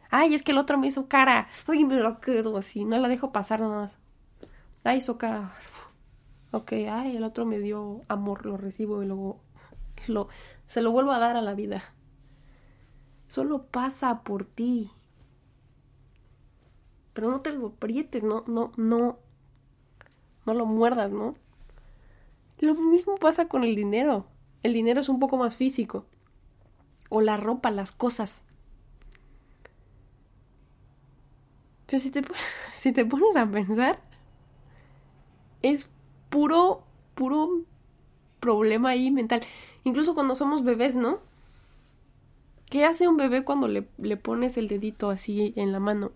Ay, 0.10 0.34
es 0.34 0.44
que 0.44 0.52
el 0.52 0.58
otro 0.58 0.78
me 0.78 0.88
hizo 0.88 1.08
cara. 1.08 1.48
Ay, 1.68 1.86
me 1.86 1.96
la 1.96 2.20
quedo 2.20 2.58
así, 2.58 2.86
no 2.86 2.98
la 2.98 3.08
dejo 3.08 3.32
pasar 3.32 3.60
nada 3.60 3.82
más. 3.82 3.98
Ay, 4.84 4.98
hizo 5.00 5.18
cara. 5.18 5.54
Ok, 6.52 6.74
ay, 6.90 7.16
el 7.16 7.24
otro 7.24 7.46
me 7.46 7.60
dio 7.60 8.02
amor, 8.08 8.46
lo 8.46 8.58
recibo 8.58 9.04
y 9.04 9.06
luego 9.06 9.40
lo, 10.08 10.30
se 10.66 10.82
lo 10.82 10.92
vuelvo 10.92 11.12
a 11.12 11.20
dar 11.20 11.36
a 11.36 11.42
la 11.42 11.54
vida. 11.54 11.84
Solo 13.28 13.68
pasa 13.68 14.24
por 14.24 14.46
ti. 14.46 14.92
Pero 17.14 17.30
no 17.30 17.40
te 17.40 17.52
lo 17.52 17.68
aprietes, 17.68 18.24
no, 18.24 18.44
no, 18.48 18.72
no, 18.78 19.20
no 20.46 20.54
lo 20.54 20.66
muerdas, 20.66 21.12
¿no? 21.12 21.36
Lo 22.60 22.74
mismo 22.74 23.16
pasa 23.18 23.48
con 23.48 23.64
el 23.64 23.76
dinero. 23.76 24.26
El 24.64 24.74
dinero 24.74 25.02
es 25.02 25.10
un 25.10 25.20
poco 25.20 25.38
más 25.38 25.56
físico. 25.56 26.06
O 27.10 27.22
la 27.22 27.38
ropa, 27.38 27.72
las 27.72 27.92
cosas. 27.92 28.44
Pero 31.90 32.00
si 32.00 32.12
te, 32.12 32.22
si 32.74 32.92
te 32.92 33.06
pones 33.06 33.36
a 33.36 33.50
pensar, 33.50 34.00
es 35.62 35.90
puro, 36.30 36.84
puro 37.16 37.64
problema 38.40 38.90
ahí 38.90 39.10
mental. 39.12 39.42
Incluso 39.84 40.14
cuando 40.14 40.36
somos 40.36 40.64
bebés, 40.64 40.96
¿no? 40.96 41.20
¿Qué 42.70 42.86
hace 42.86 43.08
un 43.08 43.18
bebé 43.18 43.44
cuando 43.44 43.68
le, 43.68 43.88
le 43.98 44.18
pones 44.18 44.56
el 44.58 44.68
dedito 44.68 45.10
así 45.10 45.54
en 45.56 45.72
la 45.72 45.80
mano? 45.80 46.12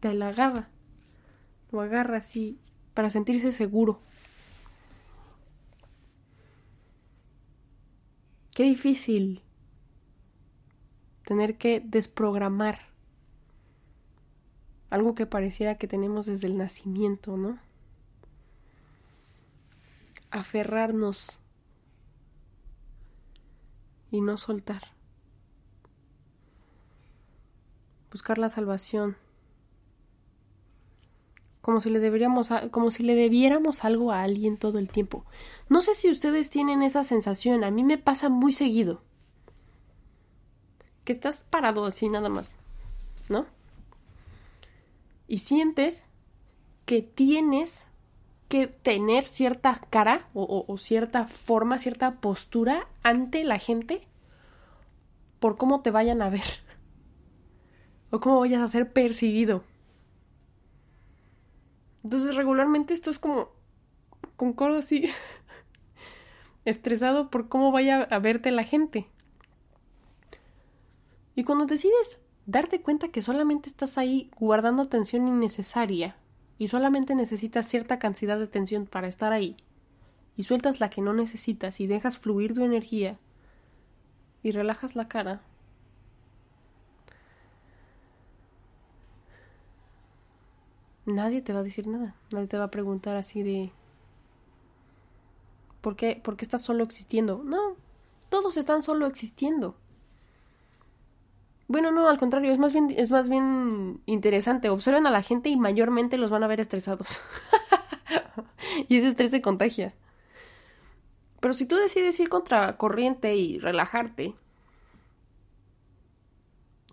Te 0.00 0.12
la 0.12 0.28
agarra. 0.28 0.68
Lo 1.70 1.80
agarra 1.80 2.18
así 2.18 2.58
para 2.92 3.10
sentirse 3.10 3.52
seguro. 3.52 4.00
Qué 8.54 8.64
difícil 8.64 9.40
tener 11.24 11.56
que 11.56 11.80
desprogramar 11.80 12.91
algo 14.92 15.14
que 15.14 15.24
pareciera 15.24 15.78
que 15.78 15.88
tenemos 15.88 16.26
desde 16.26 16.46
el 16.46 16.58
nacimiento, 16.58 17.38
¿no? 17.38 17.58
Aferrarnos 20.30 21.38
y 24.10 24.20
no 24.20 24.36
soltar. 24.36 24.82
Buscar 28.10 28.36
la 28.36 28.50
salvación. 28.50 29.16
Como 31.62 31.80
si 31.80 31.88
le 31.88 31.98
deberíamos 31.98 32.50
como 32.70 32.90
si 32.90 33.02
le 33.02 33.14
debiéramos 33.14 33.84
algo 33.86 34.12
a 34.12 34.22
alguien 34.22 34.58
todo 34.58 34.78
el 34.78 34.90
tiempo. 34.90 35.24
No 35.70 35.80
sé 35.80 35.94
si 35.94 36.10
ustedes 36.10 36.50
tienen 36.50 36.82
esa 36.82 37.02
sensación, 37.02 37.64
a 37.64 37.70
mí 37.70 37.82
me 37.82 37.96
pasa 37.96 38.28
muy 38.28 38.52
seguido. 38.52 39.02
Que 41.04 41.12
estás 41.12 41.46
parado 41.48 41.86
así 41.86 42.10
nada 42.10 42.28
más, 42.28 42.56
¿no? 43.30 43.46
Y 45.32 45.38
sientes 45.38 46.10
que 46.84 47.00
tienes 47.00 47.88
que 48.50 48.66
tener 48.66 49.24
cierta 49.24 49.80
cara 49.88 50.28
o, 50.34 50.76
cierta 50.76 51.26
forma, 51.26 51.78
cierta 51.78 52.20
postura 52.20 52.86
ante 53.02 53.42
la 53.42 53.58
gente 53.58 54.06
por 55.40 55.56
cómo 55.56 55.80
te 55.80 55.90
vayan 55.90 56.20
a 56.20 56.28
ver 56.28 56.44
o 58.10 58.20
cómo 58.20 58.40
vayas 58.40 58.60
a 58.60 58.68
ser 58.68 58.92
percibido. 58.92 59.64
Entonces 62.04 62.36
regularmente 62.36 62.92
esto 62.92 63.08
es 63.08 63.18
como 63.18 63.52
con 64.36 64.52
coro 64.52 64.76
así 64.76 65.08
estresado 66.66 67.30
por 67.30 67.48
cómo 67.48 67.72
vaya 67.72 68.02
a 68.02 68.18
verte 68.18 68.50
la 68.50 68.64
gente. 68.64 69.08
Y 71.34 71.44
cuando 71.44 71.64
decides 71.64 72.20
darte 72.46 72.80
cuenta 72.80 73.08
que 73.08 73.22
solamente 73.22 73.68
estás 73.68 73.98
ahí 73.98 74.30
guardando 74.38 74.88
tensión 74.88 75.28
innecesaria 75.28 76.16
y 76.58 76.68
solamente 76.68 77.14
necesitas 77.14 77.66
cierta 77.66 77.98
cantidad 77.98 78.38
de 78.38 78.46
tensión 78.46 78.86
para 78.86 79.08
estar 79.08 79.32
ahí, 79.32 79.56
y 80.36 80.44
sueltas 80.44 80.80
la 80.80 80.90
que 80.90 81.02
no 81.02 81.12
necesitas 81.12 81.80
y 81.80 81.86
dejas 81.86 82.18
fluir 82.18 82.54
tu 82.54 82.64
energía, 82.64 83.18
y 84.42 84.52
relajas 84.52 84.94
la 84.94 85.08
cara, 85.08 85.42
nadie 91.06 91.42
te 91.42 91.52
va 91.52 91.60
a 91.60 91.64
decir 91.64 91.86
nada. 91.86 92.14
Nadie 92.30 92.46
te 92.46 92.58
va 92.58 92.64
a 92.64 92.70
preguntar 92.70 93.16
así 93.16 93.42
de... 93.42 93.72
¿Por 95.80 95.96
qué, 95.96 96.20
¿Por 96.22 96.36
qué 96.36 96.44
estás 96.44 96.62
solo 96.62 96.84
existiendo? 96.84 97.42
No, 97.44 97.76
todos 98.28 98.56
están 98.56 98.82
solo 98.82 99.06
existiendo. 99.06 99.76
Bueno, 101.72 101.90
no, 101.90 102.06
al 102.06 102.18
contrario, 102.18 102.52
es 102.52 102.58
más 102.58 102.74
bien, 102.74 102.92
es 102.94 103.10
más 103.10 103.30
bien 103.30 104.02
interesante. 104.04 104.68
Observen 104.68 105.06
a 105.06 105.10
la 105.10 105.22
gente 105.22 105.48
y 105.48 105.56
mayormente 105.56 106.18
los 106.18 106.30
van 106.30 106.42
a 106.42 106.46
ver 106.46 106.60
estresados. 106.60 107.22
y 108.90 108.98
ese 108.98 109.08
estrés 109.08 109.30
se 109.30 109.40
contagia. 109.40 109.94
Pero 111.40 111.54
si 111.54 111.64
tú 111.64 111.76
decides 111.76 112.20
ir 112.20 112.28
contra 112.28 112.76
corriente 112.76 113.36
y 113.36 113.58
relajarte, 113.58 114.34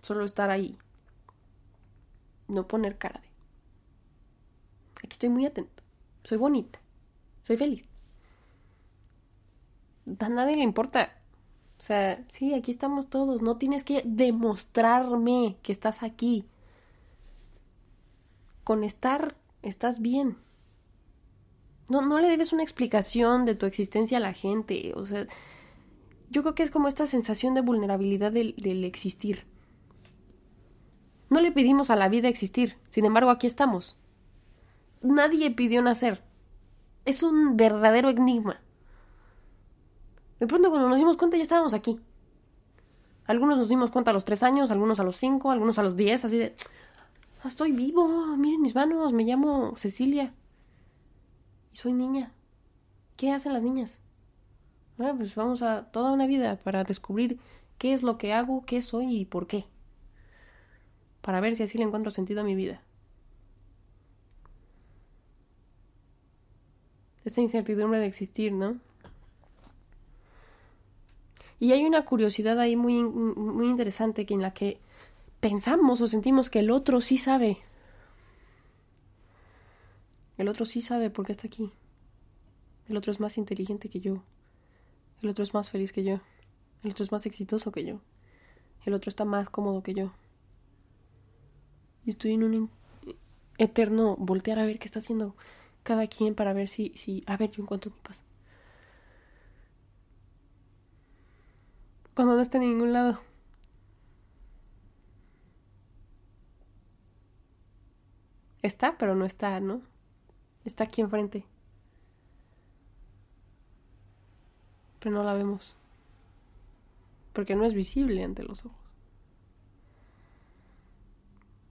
solo 0.01 0.23
estar 0.23 0.49
ahí, 0.49 0.77
no 2.47 2.65
poner 2.65 2.97
cara 2.97 3.19
de 3.19 3.27
Aquí 5.03 5.09
estoy 5.15 5.27
muy 5.27 5.45
atento. 5.45 5.83
Soy 6.23 6.37
bonita. 6.37 6.79
Soy 7.43 7.57
feliz. 7.57 7.83
A 10.19 10.29
nadie 10.29 10.55
le 10.55 10.63
importa. 10.63 11.18
O 11.79 11.83
sea, 11.83 12.23
sí, 12.31 12.53
aquí 12.53 12.71
estamos 12.71 13.09
todos. 13.09 13.41
No 13.41 13.57
tienes 13.57 13.83
que 13.83 14.03
demostrarme 14.05 15.57
que 15.61 15.71
estás 15.71 16.03
aquí. 16.03 16.45
Con 18.63 18.83
estar, 18.83 19.35
estás 19.61 19.99
bien. 20.01 20.37
No, 21.87 22.01
no 22.01 22.19
le 22.19 22.27
debes 22.27 22.53
una 22.53 22.63
explicación 22.63 23.45
de 23.45 23.55
tu 23.55 23.65
existencia 23.65 24.17
a 24.17 24.21
la 24.21 24.33
gente. 24.33 24.93
O 24.95 25.05
sea, 25.05 25.25
yo 26.29 26.41
creo 26.41 26.53
que 26.53 26.63
es 26.63 26.71
como 26.71 26.87
esta 26.87 27.07
sensación 27.07 27.53
de 27.53 27.61
vulnerabilidad 27.61 28.31
del, 28.31 28.55
del 28.57 28.83
existir. 28.83 29.45
No 31.29 31.39
le 31.39 31.51
pedimos 31.51 31.89
a 31.89 31.95
la 31.95 32.09
vida 32.09 32.27
existir. 32.27 32.77
Sin 32.89 33.05
embargo, 33.05 33.31
aquí 33.31 33.47
estamos 33.47 33.95
nadie 35.01 35.51
pidió 35.51 35.81
nacer. 35.81 36.23
Es 37.05 37.23
un 37.23 37.57
verdadero 37.57 38.09
enigma. 38.09 38.61
De 40.39 40.47
pronto 40.47 40.69
cuando 40.69 40.88
nos 40.89 40.97
dimos 40.97 41.17
cuenta 41.17 41.38
ya 41.38 41.43
estábamos 41.43 41.73
aquí. 41.73 41.99
Algunos 43.25 43.58
nos 43.58 43.69
dimos 43.69 43.91
cuenta 43.91 44.12
a 44.12 44.13
los 44.13 44.25
tres 44.25 44.41
años, 44.41 44.71
algunos 44.71 44.99
a 44.99 45.04
los 45.04 45.17
cinco, 45.17 45.52
algunos 45.52 45.78
a 45.78 45.84
los 45.84 45.95
diez, 45.95 46.25
así 46.25 46.38
de... 46.38 46.56
Ah, 47.43 47.47
estoy 47.47 47.71
vivo, 47.71 48.36
miren 48.38 48.62
mis 48.62 48.75
manos, 48.75 49.13
me 49.13 49.23
llamo 49.23 49.75
Cecilia. 49.78 50.34
Y 51.73 51.78
soy 51.78 51.93
niña. 51.93 52.34
¿Qué 53.17 53.32
hacen 53.32 53.54
las 53.54 53.63
niñas? 53.63 53.99
Bueno, 54.97 55.17
pues 55.17 55.36
vamos 55.36 55.62
a 55.62 55.91
toda 55.91 56.12
una 56.12 56.28
vida 56.28 56.58
para 56.58 56.84
descubrir 56.84 57.39
qué 57.78 57.93
es 57.93 58.04
lo 58.04 58.17
que 58.17 58.34
hago, 58.34 58.65
qué 58.65 58.82
soy 58.82 59.15
y 59.15 59.25
por 59.25 59.47
qué. 59.47 59.65
Para 61.21 61.39
ver 61.39 61.56
si 61.56 61.63
así 61.63 61.78
le 61.78 61.84
encuentro 61.84 62.12
sentido 62.12 62.41
a 62.41 62.43
mi 62.45 62.56
vida. 62.56 62.82
esa 67.30 67.41
incertidumbre 67.41 67.99
de 67.99 68.06
existir, 68.06 68.52
¿no? 68.52 68.80
Y 71.60 71.74
hay 71.74 71.86
una 71.86 72.06
curiosidad 72.06 72.60
ahí 72.60 72.76
muy, 72.76 73.04
muy 73.04 73.67
interesante 73.67 74.26
que 74.26 74.34
en 74.34 74.41
la 74.41 74.54
que 74.54 74.80
pensamos 75.39 76.02
o 76.02 76.08
sentimos 76.08 76.50
que 76.50 76.60
el 76.60 76.72
otro 76.72 77.02
sí 77.02 77.17
sabe. 77.17 77.58
El 80.38 80.48
otro 80.48 80.65
sí 80.65 80.82
sabe 80.82 81.10
por 81.10 81.26
qué 81.26 81.34
está 81.34 81.48
aquí. 81.48 81.72
El 82.88 82.95
otro 82.95 83.12
es 83.12 83.19
más 83.19 83.38
inteligente 83.38 83.89
que 83.89 84.00
yo. 84.00 84.24
El 85.22 85.30
otro 85.30 85.43
es 85.43 85.54
más 85.54 85.69
feliz 85.69 85.91
que 85.91 86.04
yo. 86.04 86.22
El 86.84 86.91
otro 86.91 87.04
es 87.04 87.12
más 87.12 87.26
exitoso 87.26 87.72
que 87.72 87.84
yo. 87.84 88.00
El 88.86 88.93
otro 88.93 89.10
está 89.10 89.26
más 89.26 89.50
cómodo 89.50 89.84
que 89.84 89.93
yo. 89.93 90.13
Y 92.06 92.12
estoy 92.12 92.34
en 92.34 92.43
un 92.43 92.69
eterno 93.58 94.15
voltear 94.17 94.60
a 94.60 94.65
ver 94.65 94.80
qué 94.80 94.86
está 94.86 95.00
haciendo 95.00 95.36
cada 95.84 96.08
quien 96.08 96.36
para 96.36 96.54
ver 96.54 96.69
si, 96.69 96.93
si, 96.95 97.24
a 97.28 97.36
ver, 97.36 97.52
yo 97.52 97.62
encuentro 97.63 97.91
mi 97.91 98.00
paz. 98.02 98.24
Cuando 102.19 102.36
no 102.36 102.41
está 102.41 102.58
en 102.58 102.63
ningún 102.63 102.91
lado. 102.91 103.17
Está, 108.62 108.97
pero 108.97 109.15
no 109.15 109.23
está, 109.23 109.62
¿no? 109.62 109.82
Está 110.65 110.84
aquí 110.84 110.99
enfrente. 110.99 111.45
Pero 114.99 115.15
no 115.15 115.23
la 115.23 115.32
vemos. 115.34 115.77
Porque 117.32 117.55
no 117.55 117.63
es 117.63 117.73
visible 117.73 118.21
ante 118.21 118.43
los 118.43 118.65
ojos. 118.65 118.77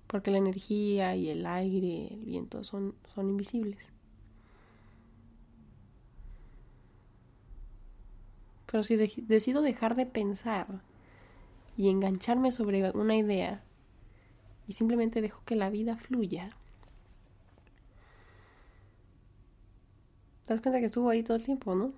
Porque 0.06 0.30
la 0.30 0.38
energía 0.38 1.14
y 1.14 1.28
el 1.28 1.44
aire, 1.44 2.08
el 2.10 2.24
viento 2.24 2.64
son, 2.64 2.94
son 3.14 3.28
invisibles. 3.28 3.97
Pero 8.70 8.84
si 8.84 8.96
decido 8.96 9.62
dejar 9.62 9.96
de 9.96 10.04
pensar 10.04 10.66
y 11.76 11.88
engancharme 11.88 12.52
sobre 12.52 12.90
una 12.90 13.16
idea 13.16 13.62
y 14.66 14.74
simplemente 14.74 15.22
dejo 15.22 15.40
que 15.46 15.56
la 15.56 15.70
vida 15.70 15.96
fluya, 15.96 16.50
te 20.44 20.52
das 20.52 20.60
cuenta 20.60 20.80
que 20.80 20.86
estuvo 20.86 21.08
ahí 21.08 21.22
todo 21.22 21.38
el 21.38 21.44
tiempo, 21.44 21.74
¿no? 21.74 21.92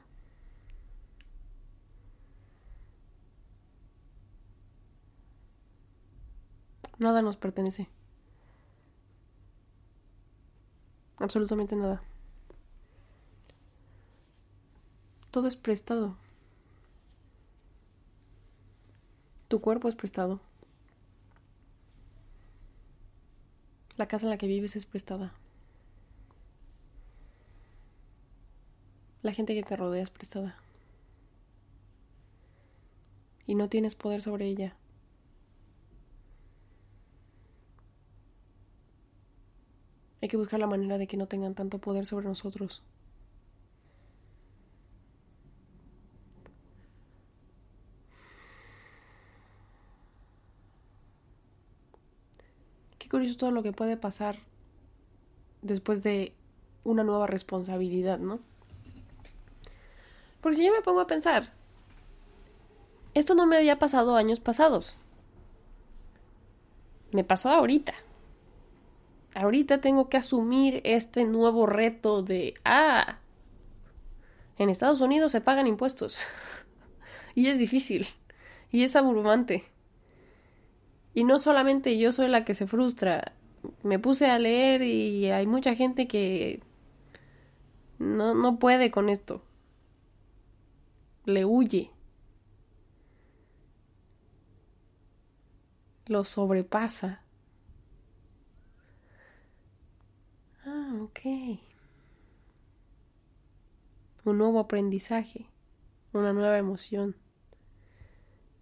Nada 6.99 7.21
nos 7.21 7.37
pertenece. 7.37 7.89
Absolutamente 11.19 11.75
nada. 11.75 12.01
Todo 15.33 15.49
es 15.49 15.57
prestado. 15.57 16.17
Tu 19.51 19.61
cuerpo 19.61 19.89
es 19.89 19.97
prestado. 19.97 20.39
La 23.97 24.07
casa 24.07 24.27
en 24.27 24.31
la 24.31 24.39
que 24.39 24.47
vives 24.47 24.77
es 24.77 24.87
prestada. 24.87 25.33
La 29.23 29.33
gente 29.33 29.55
que 29.55 29.65
te 29.65 29.75
rodea 29.75 30.05
es 30.05 30.11
prestada. 30.11 30.57
Y 33.45 33.57
no 33.57 33.69
tienes 33.69 33.97
poder 33.97 34.23
sobre 34.23 34.47
ella. 34.47 34.77
Hay 40.23 40.29
que 40.29 40.37
buscar 40.37 40.61
la 40.61 40.69
manera 40.69 40.97
de 40.97 41.09
que 41.09 41.17
no 41.17 41.27
tengan 41.27 41.57
tanto 41.57 41.79
poder 41.79 42.07
sobre 42.07 42.29
nosotros. 42.29 42.85
Curioso 53.21 53.37
todo 53.37 53.51
lo 53.51 53.63
que 53.63 53.73
puede 53.73 53.99
pasar 53.99 54.39
después 55.61 56.03
de 56.03 56.33
una 56.85 57.05
nueva 57.05 57.27
responsabilidad, 57.27 58.19
¿no? 58.19 58.41
Porque 60.41 60.57
si 60.57 60.65
yo 60.65 60.73
me 60.73 60.81
pongo 60.81 61.01
a 61.01 61.07
pensar, 61.07 61.53
esto 63.13 63.35
no 63.35 63.45
me 63.45 63.59
había 63.59 63.79
pasado 63.79 64.17
años 64.17 64.41
pasados. 64.41 64.97
Me 67.13 67.23
pasó 67.23 67.51
ahorita. 67.51 67.93
Ahorita 69.35 69.83
tengo 69.83 70.09
que 70.09 70.17
asumir 70.17 70.81
este 70.85 71.27
nuevo 71.27 71.67
reto 71.67 72.23
de, 72.23 72.55
ah, 72.65 73.19
en 74.57 74.71
Estados 74.71 75.03
Unidos 75.03 75.33
se 75.33 75.43
pagan 75.43 75.67
impuestos. 75.67 76.17
y 77.35 77.49
es 77.49 77.59
difícil. 77.59 78.07
Y 78.71 78.83
es 78.83 78.97
abrumante. 78.97 79.71
Y 81.15 81.25
no 81.25 81.39
solamente 81.39 81.99
yo 81.99 82.13
soy 82.13 82.29
la 82.29 82.45
que 82.45 82.55
se 82.55 82.67
frustra. 82.67 83.33
Me 83.83 83.99
puse 83.99 84.27
a 84.31 84.39
leer 84.39 84.83
y 84.83 85.31
hay 85.31 85.47
mucha 85.47 85.75
gente 85.75 86.07
que 86.07 86.63
no, 87.99 88.35
no 88.35 88.59
puede 88.59 88.91
con 88.91 89.09
esto. 89.09 89.43
Le 91.25 91.45
huye. 91.45 91.91
Lo 96.07 96.25
sobrepasa. 96.25 97.23
Ah, 100.65 100.99
ok. 101.03 101.21
Un 104.25 104.39
nuevo 104.39 104.59
aprendizaje. 104.61 105.47
Una 106.13 106.33
nueva 106.33 106.59
emoción 106.59 107.17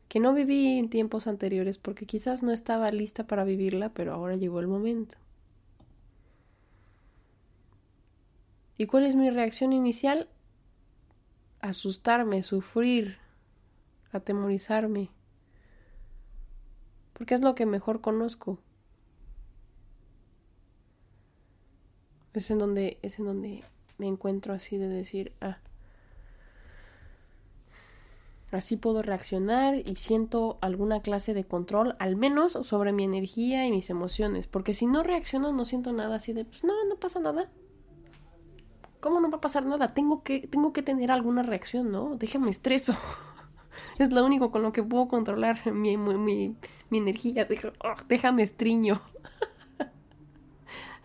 que 0.08 0.20
no 0.20 0.32
viví 0.32 0.78
en 0.78 0.88
tiempos 0.88 1.26
anteriores 1.26 1.78
porque 1.78 2.06
quizás 2.06 2.42
no 2.42 2.52
estaba 2.52 2.90
lista 2.90 3.26
para 3.26 3.44
vivirla, 3.44 3.90
pero 3.90 4.14
ahora 4.14 4.36
llegó 4.36 4.60
el 4.60 4.66
momento. 4.66 5.18
¿Y 8.78 8.86
cuál 8.86 9.06
es 9.06 9.16
mi 9.16 9.28
reacción 9.28 9.72
inicial? 9.72 10.28
Asustarme, 11.60 12.42
sufrir, 12.42 13.18
atemorizarme, 14.12 15.10
porque 17.12 17.34
es 17.34 17.40
lo 17.40 17.54
que 17.56 17.66
mejor 17.66 18.00
conozco. 18.00 18.60
Es 22.32 22.50
en 22.52 22.58
donde, 22.58 22.98
es 23.02 23.18
en 23.18 23.24
donde 23.24 23.64
me 23.98 24.06
encuentro 24.06 24.54
así 24.54 24.78
de 24.78 24.88
decir, 24.88 25.32
ah, 25.40 25.58
así 28.50 28.76
puedo 28.76 29.02
reaccionar 29.02 29.76
y 29.76 29.96
siento 29.96 30.58
alguna 30.60 31.00
clase 31.00 31.34
de 31.34 31.44
control, 31.44 31.96
al 31.98 32.16
menos 32.16 32.52
sobre 32.52 32.92
mi 32.92 33.04
energía 33.04 33.66
y 33.66 33.70
mis 33.70 33.90
emociones, 33.90 34.46
porque 34.46 34.74
si 34.74 34.86
no 34.86 35.02
reacciono 35.02 35.52
no 35.52 35.64
siento 35.64 35.92
nada 35.92 36.16
así 36.16 36.32
de, 36.32 36.44
pues 36.44 36.64
no, 36.64 36.72
no 36.88 36.96
pasa 36.96 37.20
nada. 37.20 37.50
¿Cómo 39.00 39.20
no 39.20 39.30
va 39.30 39.38
a 39.38 39.40
pasar 39.40 39.64
nada? 39.64 39.88
Tengo 39.88 40.22
que, 40.24 40.48
tengo 40.48 40.72
que 40.72 40.82
tener 40.82 41.12
alguna 41.12 41.42
reacción, 41.42 41.92
¿no? 41.92 42.16
Déjame 42.16 42.50
estreso. 42.50 42.96
es 43.98 44.10
lo 44.10 44.24
único 44.24 44.50
con 44.50 44.62
lo 44.62 44.72
que 44.72 44.82
puedo 44.82 45.06
controlar 45.06 45.72
mi, 45.72 45.96
mi, 45.96 46.56
mi 46.90 46.98
energía. 46.98 47.46
Déjame 48.08 48.42
estriño. 48.42 49.00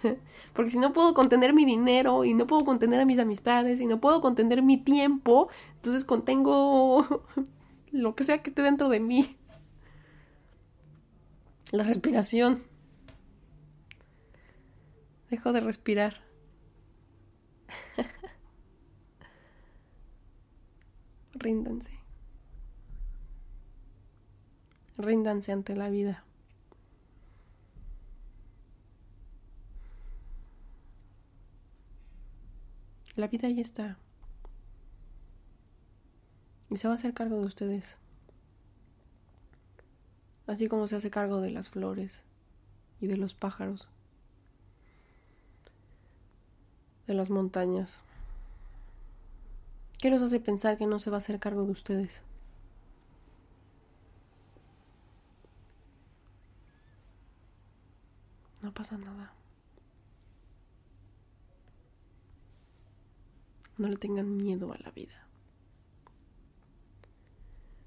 Porque 0.54 0.72
si 0.72 0.78
no 0.78 0.94
puedo 0.94 1.14
contener 1.14 1.54
mi 1.54 1.66
dinero 1.66 2.24
y 2.24 2.34
no 2.34 2.48
puedo 2.48 2.66
contener 2.66 3.00
a 3.00 3.06
mis 3.06 3.20
amistades 3.20 3.80
y 3.80 3.86
no 3.86 4.00
puedo 4.00 4.22
contener 4.22 4.62
mi 4.62 4.78
tiempo, 4.78 5.50
entonces 5.76 6.06
contengo 6.06 7.24
lo 7.92 8.16
que 8.16 8.24
sea 8.24 8.42
que 8.42 8.50
esté 8.50 8.62
dentro 8.62 8.90
de 8.90 9.00
mí. 9.00 9.38
La 11.72 11.84
respiración. 11.84 12.64
Dejo 15.30 15.52
de 15.52 15.62
respirar. 15.62 16.22
Ríndanse. 21.34 21.92
Ríndanse 24.98 25.52
ante 25.52 25.76
la 25.76 25.90
vida. 25.90 26.24
La 33.16 33.28
vida 33.28 33.48
ahí 33.48 33.62
está. 33.62 33.98
Y 36.70 36.78
se 36.78 36.88
va 36.88 36.94
a 36.94 36.96
hacer 36.96 37.14
cargo 37.14 37.40
de 37.40 37.46
ustedes. 37.46 37.98
Así 40.48 40.68
como 40.68 40.88
se 40.88 40.96
hace 40.96 41.12
cargo 41.12 41.40
de 41.40 41.52
las 41.52 41.70
flores 41.70 42.22
y 43.00 43.08
de 43.08 43.18
los 43.18 43.36
pájaros. 43.36 43.88
De 47.06 47.14
las 47.14 47.30
montañas. 47.30 48.00
¿Qué 50.02 50.10
los 50.10 50.22
hace 50.22 50.40
pensar 50.40 50.78
que 50.78 50.88
no 50.88 51.00
se 51.00 51.12
va 51.12 51.18
a 51.18 51.20
hacer 51.20 51.40
cargo 51.40 51.66
de 51.66 51.72
ustedes? 51.72 52.22
No 58.62 58.74
pasa 58.74 58.98
nada. 58.98 59.32
No 63.78 63.88
le 63.88 63.98
tengan 63.98 64.38
miedo 64.38 64.72
a 64.72 64.78
la 64.78 64.92
vida. 64.92 65.28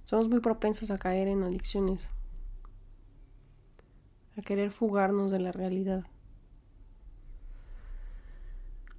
Somos 0.05 0.29
muy 0.29 0.41
propensos 0.41 0.91
a 0.91 0.99
caer 0.99 1.27
en 1.29 1.43
adicciones, 1.43 2.11
a 4.37 4.43
querer 4.43 4.71
fugarnos 4.71 5.33
de 5.33 5.41
la 5.41 5.51
realidad, 5.51 6.07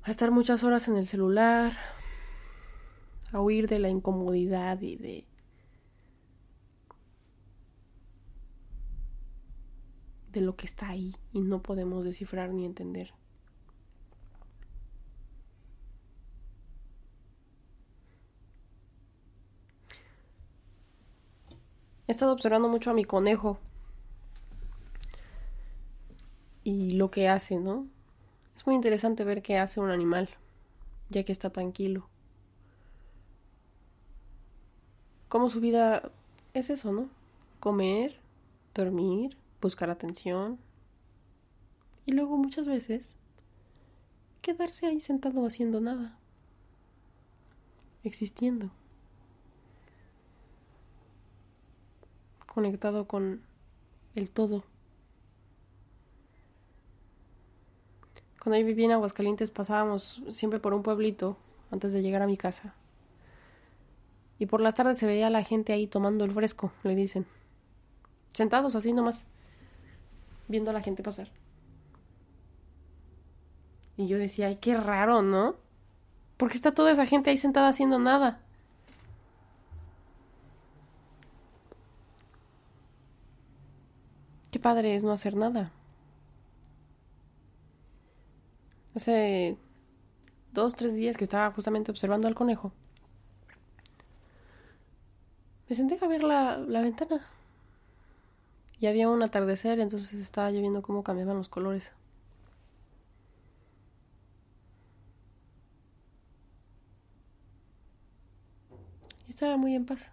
a 0.04 0.12
estar 0.12 0.32
muchas 0.32 0.63
horas 0.63 0.88
en 0.88 0.97
el 0.97 1.08
celular, 1.08 1.78
a 3.32 3.39
huir 3.39 3.67
de 3.67 3.80
la 3.80 3.89
incomodidad 3.89 4.82
y 4.82 4.95
de 4.95 5.26
de 10.32 10.41
lo 10.41 10.56
que 10.56 10.65
está 10.65 10.89
ahí 10.89 11.15
y 11.32 11.41
no 11.41 11.62
podemos 11.62 12.04
descifrar 12.04 12.54
ni 12.54 12.65
entender. 12.65 13.13
He 22.07 22.13
estado 22.13 22.31
observando 22.31 22.69
mucho 22.69 22.89
a 22.89 22.93
mi 22.93 23.03
conejo. 23.03 23.59
Y 26.63 26.91
lo 26.91 27.11
que 27.11 27.27
hace, 27.27 27.57
¿no? 27.57 27.87
Es 28.55 28.65
muy 28.65 28.75
interesante 28.75 29.23
ver 29.23 29.41
qué 29.41 29.57
hace 29.57 29.79
un 29.79 29.89
animal, 29.89 30.29
ya 31.09 31.23
que 31.23 31.31
está 31.31 31.49
tranquilo. 31.49 32.09
Como 35.27 35.49
su 35.49 35.59
vida 35.59 36.11
es 36.53 36.69
eso, 36.69 36.91
¿no? 36.91 37.09
Comer, 37.59 38.17
dormir, 38.73 39.37
buscar 39.61 39.89
atención. 39.89 40.57
Y 42.05 42.13
luego 42.13 42.37
muchas 42.37 42.67
veces 42.67 43.13
quedarse 44.41 44.87
ahí 44.87 45.01
sentado 45.01 45.45
haciendo 45.45 45.81
nada. 45.81 46.17
Existiendo. 48.03 48.71
Conectado 52.57 53.05
con 53.05 53.43
el 54.15 54.31
todo. 54.31 54.63
Cuando 58.41 58.57
yo 58.57 58.65
vivía 58.65 58.85
en 58.85 58.93
Aguascalientes 58.93 59.51
pasábamos 59.51 60.23
siempre 60.31 60.59
por 60.59 60.73
un 60.73 60.81
pueblito 60.81 61.37
antes 61.69 61.93
de 61.93 62.01
llegar 62.01 62.23
a 62.23 62.25
mi 62.25 62.35
casa. 62.35 62.73
Y 64.39 64.47
por 64.47 64.59
las 64.59 64.73
tardes 64.73 64.97
se 64.97 65.05
veía 65.05 65.29
la 65.29 65.43
gente 65.43 65.71
ahí 65.71 65.85
tomando 65.85 66.25
el 66.25 66.33
fresco, 66.33 66.71
le 66.81 66.95
dicen. 66.95 67.27
Sentados 68.33 68.75
así 68.75 68.91
nomás, 68.91 69.23
viendo 70.47 70.71
a 70.71 70.73
la 70.73 70.81
gente 70.81 71.03
pasar. 71.03 71.29
Y 73.97 74.07
yo 74.07 74.17
decía, 74.17 74.47
ay, 74.47 74.55
qué 74.55 74.75
raro, 74.75 75.21
¿no? 75.21 75.57
¿Por 76.37 76.49
qué 76.49 76.55
está 76.55 76.73
toda 76.73 76.91
esa 76.91 77.05
gente 77.05 77.29
ahí 77.29 77.37
sentada 77.37 77.69
haciendo 77.69 77.99
nada? 77.99 78.41
Padre 84.67 84.95
es 84.95 85.06
no 85.06 85.13
hacer 85.13 85.34
nada. 85.38 85.71
Hace 88.93 89.56
dos, 90.51 90.75
tres 90.75 90.93
días 90.93 91.15
que 91.15 91.23
estaba 91.23 91.51
justamente 91.51 91.89
observando 91.89 92.27
al 92.27 92.36
conejo. 92.36 92.73
Me 95.69 95.75
senté 95.77 95.97
a 96.03 96.08
ver 96.10 96.21
la, 96.21 96.58
la 96.58 96.82
ventana. 96.82 97.25
Y 98.82 98.88
había 98.88 99.08
un 99.08 99.23
atardecer, 99.23 99.80
entonces 99.80 100.19
estaba 100.19 100.51
yo 100.51 100.60
viendo 100.60 100.82
cómo 100.82 101.01
cambiaban 101.01 101.38
los 101.38 101.47
colores. 101.47 101.93
Y 109.27 109.30
estaba 109.30 109.56
muy 109.56 109.75
en 109.75 109.86
paz. 109.86 110.12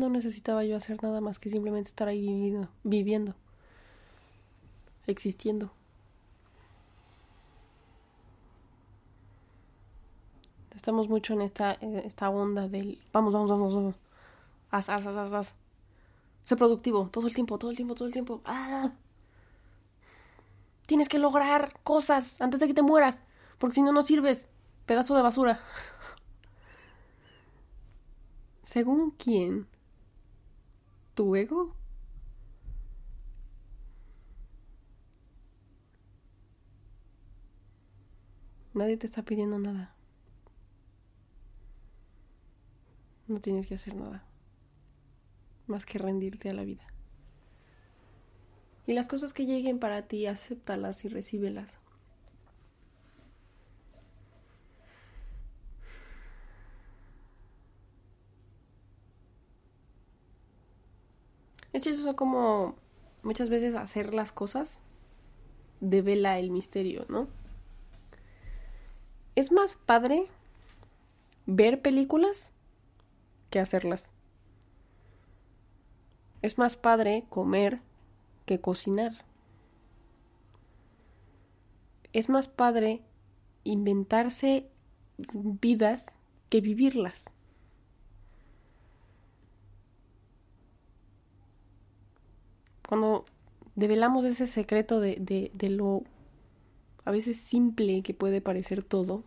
No 0.00 0.08
necesitaba 0.08 0.64
yo 0.64 0.78
hacer 0.78 1.02
nada 1.02 1.20
más 1.20 1.38
que 1.38 1.50
simplemente 1.50 1.90
estar 1.90 2.08
ahí 2.08 2.26
viviendo, 2.26 2.68
viviendo, 2.84 3.34
existiendo. 5.06 5.70
Estamos 10.74 11.10
mucho 11.10 11.34
en 11.34 11.42
esta, 11.42 11.72
esta 11.72 12.30
onda 12.30 12.66
del 12.66 12.98
vamos, 13.12 13.34
vamos, 13.34 13.50
vamos, 13.50 13.74
vamos. 13.74 13.94
Haz, 14.70 14.88
haz, 14.88 15.06
haz, 15.06 15.34
haz, 15.34 15.54
Sé 16.44 16.56
productivo, 16.56 17.10
todo 17.10 17.26
el 17.26 17.34
tiempo, 17.34 17.58
todo 17.58 17.70
el 17.70 17.76
tiempo, 17.76 17.94
todo 17.94 18.06
el 18.08 18.14
tiempo. 18.14 18.40
¡Ah! 18.46 18.92
Tienes 20.86 21.10
que 21.10 21.18
lograr 21.18 21.78
cosas 21.82 22.40
antes 22.40 22.58
de 22.58 22.68
que 22.68 22.74
te 22.74 22.80
mueras, 22.80 23.18
porque 23.58 23.74
si 23.74 23.82
no, 23.82 23.92
no 23.92 24.00
sirves. 24.00 24.48
Pedazo 24.86 25.14
de 25.14 25.20
basura. 25.20 25.60
¿Según 28.62 29.10
quién? 29.10 29.69
Tu 31.20 31.36
ego? 31.36 31.76
Nadie 38.72 38.96
te 38.96 39.06
está 39.06 39.22
pidiendo 39.22 39.58
nada. 39.58 39.94
No 43.28 43.38
tienes 43.38 43.66
que 43.66 43.74
hacer 43.74 43.96
nada. 43.96 44.24
Más 45.66 45.84
que 45.84 45.98
rendirte 45.98 46.48
a 46.48 46.54
la 46.54 46.64
vida. 46.64 46.86
Y 48.86 48.94
las 48.94 49.06
cosas 49.06 49.34
que 49.34 49.44
lleguen 49.44 49.78
para 49.78 50.08
ti, 50.08 50.26
acéptalas 50.26 51.04
y 51.04 51.08
recíbelas. 51.08 51.78
Es 61.72 61.82
chistoso 61.84 62.16
como 62.16 62.74
muchas 63.22 63.50
veces 63.50 63.74
hacer 63.74 64.12
las 64.14 64.32
cosas 64.32 64.80
devela 65.80 66.38
el 66.38 66.50
misterio, 66.50 67.06
¿no? 67.08 67.28
Es 69.34 69.52
más 69.52 69.76
padre 69.86 70.26
ver 71.46 71.80
películas 71.80 72.52
que 73.50 73.60
hacerlas. 73.60 74.10
Es 76.42 76.58
más 76.58 76.76
padre 76.76 77.24
comer 77.28 77.80
que 78.46 78.60
cocinar. 78.60 79.24
Es 82.12 82.28
más 82.28 82.48
padre 82.48 83.02
inventarse 83.64 84.68
vidas 85.18 86.06
que 86.48 86.60
vivirlas. 86.60 87.26
Cuando 92.90 93.24
develamos 93.76 94.24
ese 94.24 94.48
secreto 94.48 94.98
de, 94.98 95.50
de, 95.54 95.68
lo 95.68 96.02
a 97.04 97.12
veces 97.12 97.36
simple 97.36 98.02
que 98.02 98.14
puede 98.14 98.40
parecer 98.40 98.82
todo, 98.82 99.22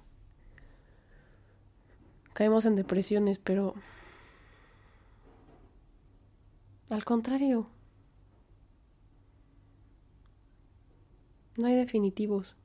caemos 2.34 2.66
en 2.66 2.76
depresiones, 2.76 3.40
pero 3.40 3.74
al 6.90 7.06
contrario, 7.06 7.70
no 11.56 11.68
hay 11.68 11.76
definitivos. 11.76 12.58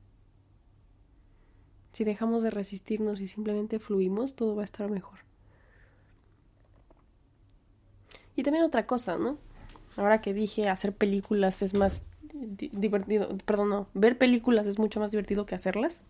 Si 1.93 2.03
dejamos 2.03 2.43
de 2.43 2.49
resistirnos 2.49 3.21
y 3.21 3.27
simplemente 3.29 3.79
fluimos, 3.79 4.35
todo 4.35 4.53
va 4.53 4.63
a 4.63 4.65
estar 4.65 4.91
mejor. 4.91 5.19
Y 8.35 8.43
también 8.43 8.65
otra 8.65 8.85
cosa, 8.85 9.17
¿no? 9.17 9.37
Ahora 9.97 10.21
que 10.21 10.33
dije 10.33 10.69
hacer 10.69 10.93
películas 10.93 11.61
es 11.61 11.73
más 11.73 12.03
divertido, 12.33 13.37
perdón, 13.45 13.69
no, 13.69 13.87
ver 13.93 14.17
películas 14.17 14.65
es 14.65 14.79
mucho 14.79 14.99
más 14.99 15.11
divertido 15.11 15.45
que 15.45 15.55
hacerlas. 15.55 16.03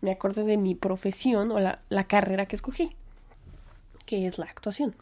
Me 0.00 0.10
acordé 0.10 0.42
de 0.44 0.56
mi 0.56 0.74
profesión 0.74 1.50
o 1.52 1.60
la, 1.60 2.04
carrera 2.08 2.46
que 2.46 2.56
escogí, 2.56 2.96
que 4.04 4.26
es 4.26 4.38
la 4.38 4.46
actuación. 4.46 4.96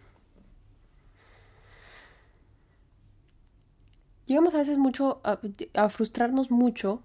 Llegamos 4.27 4.55
a 4.55 4.59
veces 4.59 4.79
mucho 4.79 5.21
a 5.25 5.89
frustrarnos 5.89 6.51
mucho 6.51 7.03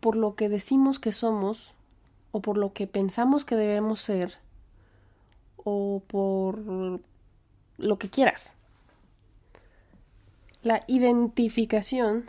por 0.00 0.16
lo 0.16 0.36
que 0.36 0.50
decimos 0.50 0.98
que 0.98 1.12
somos 1.12 1.72
o 2.30 2.40
por 2.40 2.58
lo 2.58 2.72
que 2.72 2.86
pensamos 2.86 3.44
que 3.44 3.56
debemos 3.56 4.00
ser 4.00 4.34
o 5.56 6.02
por 6.06 6.58
lo 7.78 7.98
que 7.98 8.10
quieras. 8.10 8.54
La 10.64 10.82
identificación 10.86 12.24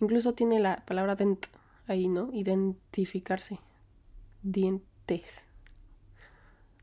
incluso 0.00 0.34
tiene 0.34 0.60
la 0.60 0.84
palabra 0.84 1.16
dent 1.16 1.46
ahí, 1.86 2.08
¿no? 2.08 2.28
Identificarse. 2.34 3.58
Dientes. 4.42 5.46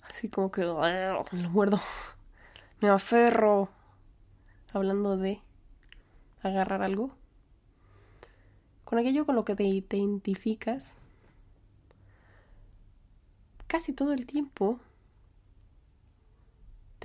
Así 0.01 0.27
como 0.27 0.49
que 0.51 0.63
lo 0.63 0.81
muerdo. 1.51 1.79
Me 2.81 2.89
aferro. 2.89 3.69
Hablando 4.73 5.17
de 5.17 5.39
agarrar 6.41 6.81
algo 6.81 7.11
con 8.85 8.97
aquello 8.97 9.25
con 9.25 9.35
lo 9.35 9.45
que 9.45 9.55
te 9.55 9.63
identificas 9.63 10.95
casi 13.67 13.93
todo 13.93 14.13
el 14.13 14.25
tiempo 14.25 14.79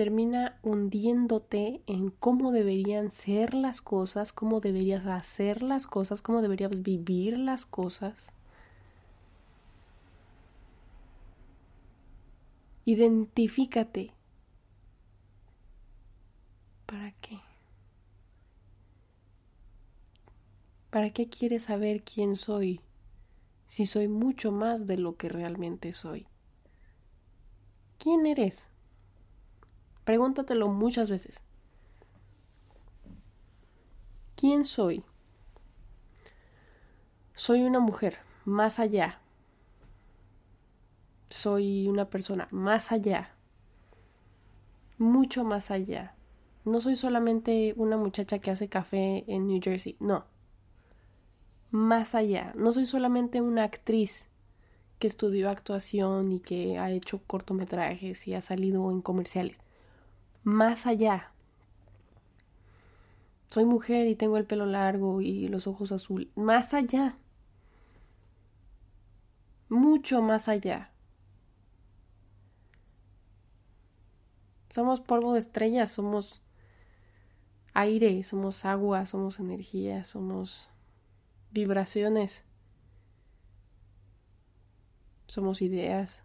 termina 0.01 0.59
hundiéndote 0.63 1.83
en 1.87 2.09
cómo 2.09 2.53
deberían 2.53 3.11
ser 3.11 3.53
las 3.53 3.83
cosas, 3.83 4.33
cómo 4.33 4.61
deberías 4.61 5.05
hacer 5.05 5.63
las 5.63 5.87
cosas, 5.87 6.23
cómo 6.23 6.41
deberías 6.41 6.83
vivir 6.83 7.37
las 7.37 7.67
cosas. 7.67 8.33
Identifícate. 12.87 14.15
¿Para 16.87 17.13
qué? 17.21 17.39
¿Para 20.89 21.11
qué 21.11 21.29
quieres 21.29 21.65
saber 21.65 22.03
quién 22.05 22.37
soy 22.37 22.81
si 23.67 23.85
soy 23.85 24.09
mucho 24.09 24.51
más 24.51 24.87
de 24.87 24.97
lo 24.97 25.19
que 25.19 25.29
realmente 25.29 25.93
soy? 25.93 26.27
¿Quién 27.99 28.25
eres? 28.25 28.71
Pregúntatelo 30.05 30.69
muchas 30.69 31.11
veces. 31.11 31.41
¿Quién 34.37 34.65
soy? 34.65 35.05
Soy 37.35 37.63
una 37.63 37.81
mujer 37.81 38.19
más 38.45 38.79
allá. 38.79 39.21
Soy 41.29 41.89
una 41.89 42.09
persona 42.09 42.49
más 42.51 42.93
allá. 42.93 43.35
Mucho 44.99 45.45
más 45.45 45.71
allá. 45.71 46.15
No 46.65 46.81
soy 46.81 46.97
solamente 46.97 47.75
una 47.77 47.97
muchacha 47.97 48.39
que 48.39 48.51
hace 48.51 48.69
café 48.69 49.25
en 49.27 49.47
New 49.47 49.61
Jersey. 49.63 49.97
No 50.01 50.25
más 51.71 52.15
allá. 52.15 52.53
No 52.57 52.73
soy 52.73 52.87
solamente 52.87 53.41
una 53.41 53.65
actriz 53.65 54.27
que 54.99 55.07
estudió 55.07 55.49
actuación 55.49 56.33
y 56.33 56.41
que 56.41 56.79
ha 56.79 56.91
hecho 56.91 57.23
cortometrajes 57.27 58.27
y 58.29 58.35
ha 58.35 58.41
salido 58.41 58.91
en 58.91 59.01
comerciales. 59.01 59.59
Más 60.42 60.87
allá. 60.87 61.33
Soy 63.50 63.64
mujer 63.64 64.07
y 64.07 64.14
tengo 64.14 64.37
el 64.37 64.46
pelo 64.46 64.64
largo 64.66 65.20
y 65.20 65.48
los 65.48 65.66
ojos 65.66 65.92
azules. 65.92 66.29
Más 66.37 66.72
allá. 66.72 67.16
Mucho 69.68 70.22
más 70.22 70.48
allá. 70.48 70.92
Somos 74.70 75.00
polvo 75.00 75.33
de 75.33 75.40
estrellas, 75.40 75.90
somos 75.90 76.42
aire, 77.74 78.22
somos 78.22 78.64
agua, 78.64 79.07
somos 79.07 79.40
energía, 79.40 80.05
somos 80.05 80.70
vibraciones. 81.50 82.44
Somos 85.26 85.61
ideas. 85.62 86.22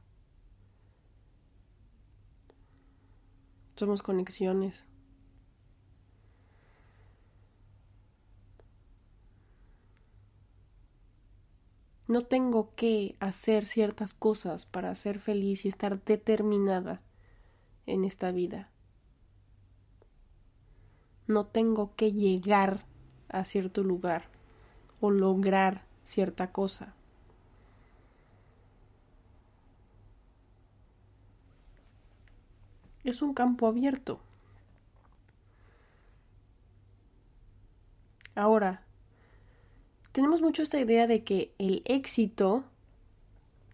Somos 3.76 4.02
conexiones. 4.02 4.86
No 12.08 12.22
tengo 12.22 12.74
que 12.76 13.16
hacer 13.20 13.66
ciertas 13.66 14.14
cosas 14.14 14.66
para 14.66 14.96
ser 14.96 15.20
feliz 15.20 15.66
y 15.66 15.68
estar 15.68 16.02
determinada 16.04 17.02
en 17.86 18.06
esta 18.06 18.32
vida. 18.32 18.70
No 21.28 21.48
tengo 21.48 21.96
que 21.96 22.14
llegar 22.14 22.86
a 23.28 23.44
cierto 23.44 23.84
lugar 23.84 24.30
o 25.02 25.12
lograr 25.12 25.84
cierta 26.04 26.52
cosa. 26.52 26.95
Es 33.06 33.22
un 33.22 33.36
campo 33.36 33.68
abierto. 33.68 34.20
Ahora, 38.34 38.82
tenemos 40.12 40.42
mucho 40.42 40.64
esta 40.64 40.80
idea 40.80 41.06
de 41.06 41.24
que 41.24 41.54
el 41.60 41.84
éxito 41.86 42.66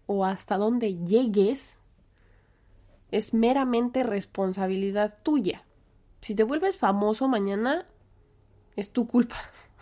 o 0.06 0.26
hasta 0.26 0.58
donde 0.58 0.94
llegues 0.98 1.76
es 3.10 3.32
meramente 3.32 4.02
responsabilidad 4.02 5.16
tuya. 5.22 5.64
Si 6.20 6.34
te 6.34 6.44
vuelves 6.44 6.76
famoso 6.76 7.26
mañana, 7.26 7.86
es 8.76 8.90
tu 8.90 9.06
culpa. 9.06 9.36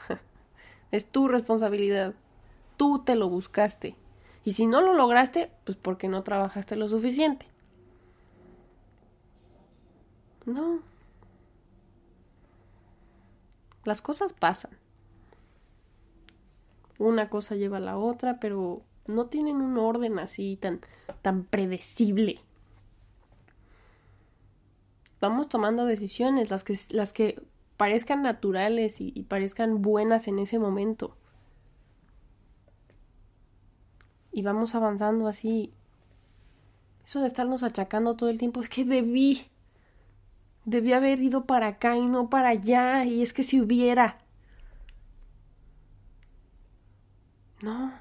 Es 0.93 1.07
tu 1.07 1.29
responsabilidad. 1.29 2.15
Tú 2.77 3.03
te 3.05 3.15
lo 3.15 3.29
buscaste. 3.29 3.95
Y 4.45 4.53
si 4.53 4.67
no 4.67 4.81
lo 4.81 4.93
lograste, 4.93 5.53
pues 5.65 5.77
porque 5.77 6.09
no 6.09 6.25
trabajaste 6.25 6.75
lo 6.75 6.89
suficiente. 6.89 7.47
No. 10.47 10.81
Las 13.85 14.03
cosas 14.03 14.33
pasan. 14.33 14.73
Una 16.99 17.31
cosa 17.31 17.55
lleva 17.55 17.79
a 17.79 17.81
la 17.81 17.97
otra, 17.97 18.41
pero 18.41 18.83
no 19.07 19.27
tienen 19.27 19.57
un 19.57 19.79
orden 19.79 20.19
así 20.19 20.57
tan, 20.57 20.81
tan 21.23 21.45
predecible. 21.45 22.41
Vamos 25.21 25.49
tomando 25.49 25.85
decisiones, 25.85 26.51
las 26.51 26.65
que, 26.65 26.79
las 26.91 27.13
que 27.13 27.43
parezcan 27.77 28.23
naturales 28.23 29.01
y, 29.01 29.11
parezcan 29.23 29.83
buenas 29.83 30.29
en 30.29 30.39
ese 30.39 30.59
momento. 30.59 31.17
Y 34.33 34.43
vamos 34.43 34.75
avanzando 34.75 35.27
así. 35.27 35.73
Eso 37.05 37.21
de 37.21 37.27
estarnos 37.27 37.63
achacando 37.63 38.17
todo 38.17 38.29
el 38.29 38.39
tiempo 38.39 38.61
es 38.61 38.69
que 38.69 38.85
debí. 38.85 39.47
Debí 40.71 40.93
haber 40.93 41.21
ido 41.21 41.47
para 41.47 41.67
acá 41.67 41.97
y 41.97 42.07
no 42.07 42.31
para 42.31 42.51
allá. 42.51 43.05
Y 43.05 43.23
es 43.23 43.33
que 43.33 43.43
si 43.43 43.61
hubiera. 43.61 44.19
No. 47.61 47.93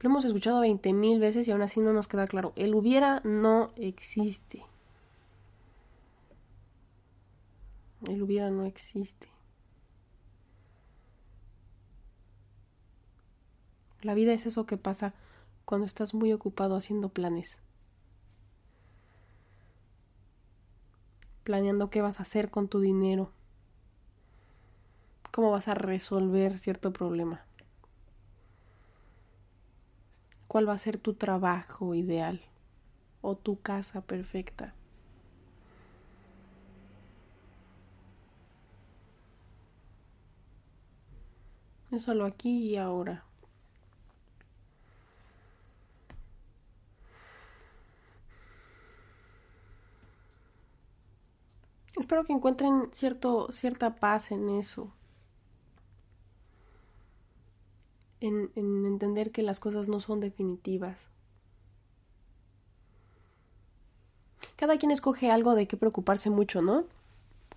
Lo 0.00 0.08
hemos 0.08 0.24
escuchado 0.24 0.60
veinte 0.60 0.94
mil 0.94 1.20
veces 1.20 1.46
y 1.46 1.50
aún 1.50 1.60
así 1.60 1.80
no 1.80 1.92
nos 1.92 2.08
queda 2.08 2.26
claro. 2.26 2.54
El 2.56 2.74
hubiera 2.74 3.20
no 3.24 3.72
existe. 3.76 4.64
El 8.08 8.22
hubiera 8.22 8.48
no 8.48 8.64
existe. 8.64 9.28
La 14.00 14.14
vida 14.14 14.32
es 14.32 14.46
eso 14.46 14.64
que 14.64 14.78
pasa 14.78 15.12
cuando 15.66 15.86
estás 15.86 16.14
muy 16.14 16.32
ocupado 16.32 16.74
haciendo 16.74 17.10
planes. 17.10 17.58
Planeando 21.44 21.90
qué 21.90 22.00
vas 22.00 22.18
a 22.18 22.22
hacer 22.22 22.50
con 22.50 22.68
tu 22.68 22.80
dinero. 22.80 23.30
Cómo 25.30 25.50
vas 25.50 25.68
a 25.68 25.74
resolver 25.74 26.58
cierto 26.58 26.92
problema. 26.92 27.44
¿Cuál 30.48 30.68
va 30.68 30.72
a 30.72 30.78
ser 30.78 30.98
tu 30.98 31.14
trabajo 31.14 31.94
ideal? 31.94 32.40
O 33.20 33.36
tu 33.36 33.60
casa 33.60 34.00
perfecta. 34.00 34.72
Es 41.90 42.02
solo 42.02 42.24
aquí 42.24 42.70
y 42.70 42.76
ahora. 42.76 43.23
Espero 51.96 52.24
que 52.24 52.32
encuentren 52.32 52.88
cierto, 52.92 53.52
cierta 53.52 53.96
paz 53.96 54.30
en 54.30 54.48
eso. 54.48 54.92
En, 58.20 58.50
en 58.56 58.86
entender 58.86 59.30
que 59.30 59.42
las 59.42 59.60
cosas 59.60 59.88
no 59.88 60.00
son 60.00 60.20
definitivas. 60.20 61.08
Cada 64.56 64.78
quien 64.78 64.90
escoge 64.90 65.30
algo 65.30 65.54
de 65.54 65.66
qué 65.66 65.76
preocuparse 65.76 66.30
mucho, 66.30 66.62
¿no? 66.62 66.84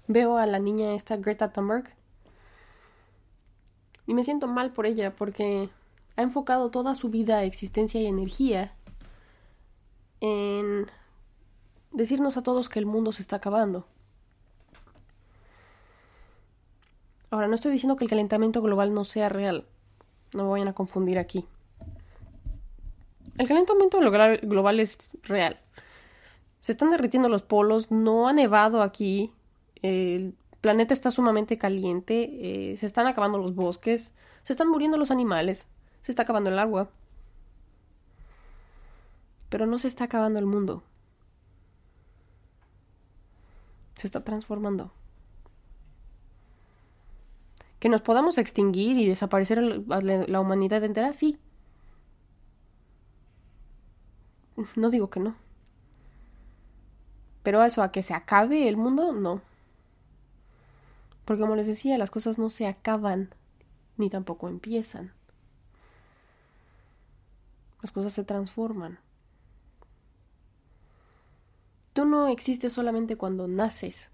Veo 0.08 0.38
a 0.38 0.46
la 0.46 0.60
niña 0.60 0.94
esta 0.94 1.18
Greta 1.18 1.52
Thunberg 1.52 1.94
y 4.08 4.14
me 4.14 4.24
siento 4.24 4.48
mal 4.48 4.72
por 4.72 4.86
ella 4.86 5.16
porque 5.16 5.70
ha 6.16 6.22
enfocado 6.22 6.72
toda 6.72 6.96
su 6.96 7.10
vida, 7.10 7.44
existencia 7.44 8.02
y 8.02 8.08
energía 8.08 8.74
en 10.22 10.88
decirnos 11.92 12.38
a 12.38 12.44
todos 12.44 12.70
que 12.70 12.80
el 12.80 12.86
mundo 12.86 13.12
se 13.12 13.22
está 13.22 13.36
acabando. 13.36 13.86
Ahora, 17.30 17.48
no 17.48 17.56
estoy 17.56 17.72
diciendo 17.72 17.98
que 17.98 18.06
el 18.06 18.10
calentamiento 18.10 18.62
global 18.62 18.94
no 18.94 19.04
sea 19.04 19.28
real. 19.28 19.66
No 20.34 20.44
me 20.44 20.50
vayan 20.50 20.70
a 20.70 20.74
confundir 20.74 21.20
aquí. 21.20 21.46
El 23.38 23.48
calentamiento 23.48 24.00
global 24.00 24.80
es 24.80 25.12
real. 25.24 25.60
Se 26.62 26.72
están 26.72 26.90
derritiendo 26.90 27.30
los 27.30 27.44
polos, 27.44 27.92
no 27.92 28.28
ha 28.28 28.34
nevado 28.34 28.82
aquí, 28.82 29.32
el 29.82 30.36
planeta 30.60 30.94
está 30.94 31.12
sumamente 31.12 31.58
caliente, 31.58 32.72
eh, 32.72 32.78
se 32.78 32.86
están 32.86 33.08
acabando 33.08 33.38
los 33.38 33.56
bosques, 33.56 34.12
se 34.44 34.54
están 34.54 34.70
muriendo 34.70 34.98
los 34.98 35.12
animales, 35.12 35.68
se 36.02 36.12
está 36.12 36.24
acabando 36.24 36.50
el 36.50 36.60
agua. 36.60 36.90
Pero 39.50 39.66
no 39.66 39.80
se 39.80 39.88
está 39.88 40.06
acabando 40.06 40.40
el 40.40 40.46
mundo. 40.46 40.84
Se 43.96 44.08
está 44.08 44.24
transformando 44.24 44.92
que 47.80 47.90
nos 47.90 48.02
podamos 48.02 48.38
extinguir 48.38 48.98
y 48.98 49.08
desaparecer 49.08 49.62
la 49.62 50.40
humanidad 50.40 50.84
entera, 50.84 51.14
sí. 51.14 51.40
No 54.76 54.90
digo 54.90 55.10
que 55.10 55.20
no. 55.20 55.36
Pero 57.44 57.64
eso, 57.64 57.84
a 57.84 57.92
que 57.92 58.02
se 58.02 58.14
acabe 58.14 58.68
el 58.68 58.78
mundo, 58.78 59.14
no. 59.14 59.42
Porque 61.24 61.42
como 61.42 61.56
les 61.56 61.68
decía, 61.68 61.98
las 61.98 62.10
cosas 62.10 62.40
no 62.40 62.50
se 62.50 62.68
acaban, 62.68 63.34
ni 63.98 64.10
tampoco 64.10 64.50
empiezan. 64.50 65.14
Las 67.82 67.92
cosas 67.92 68.14
se 68.14 68.24
transforman. 68.24 69.00
Tú 71.94 72.06
no 72.06 72.28
existes 72.28 72.74
solamente 72.74 73.18
cuando 73.18 73.48
naces. 73.48 74.10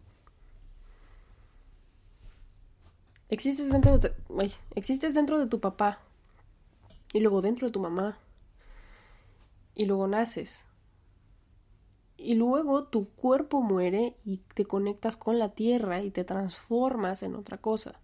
Existes 3.34 3.71
dentro 3.71 3.97
de 3.97 4.09
tu, 4.09 4.41
existes 4.75 5.15
dentro 5.15 5.39
de 5.39 5.47
tu 5.47 5.59
papá 5.59 5.97
y 7.13 7.19
luego 7.19 7.41
dentro 7.41 7.65
de 7.65 7.71
tu 7.71 7.79
mamá 7.79 8.19
y 9.73 9.86
luego 9.86 10.07
naces. 10.07 10.65
Y 12.15 12.36
luego 12.36 12.84
tu 12.84 13.09
cuerpo 13.09 13.63
muere 13.63 14.15
y 14.23 14.38
te 14.53 14.65
conectas 14.65 15.17
con 15.17 15.39
la 15.39 15.49
tierra 15.49 16.03
y 16.03 16.11
te 16.11 16.23
transformas 16.23 17.23
en 17.23 17.34
otra 17.34 17.57
cosa. 17.57 17.99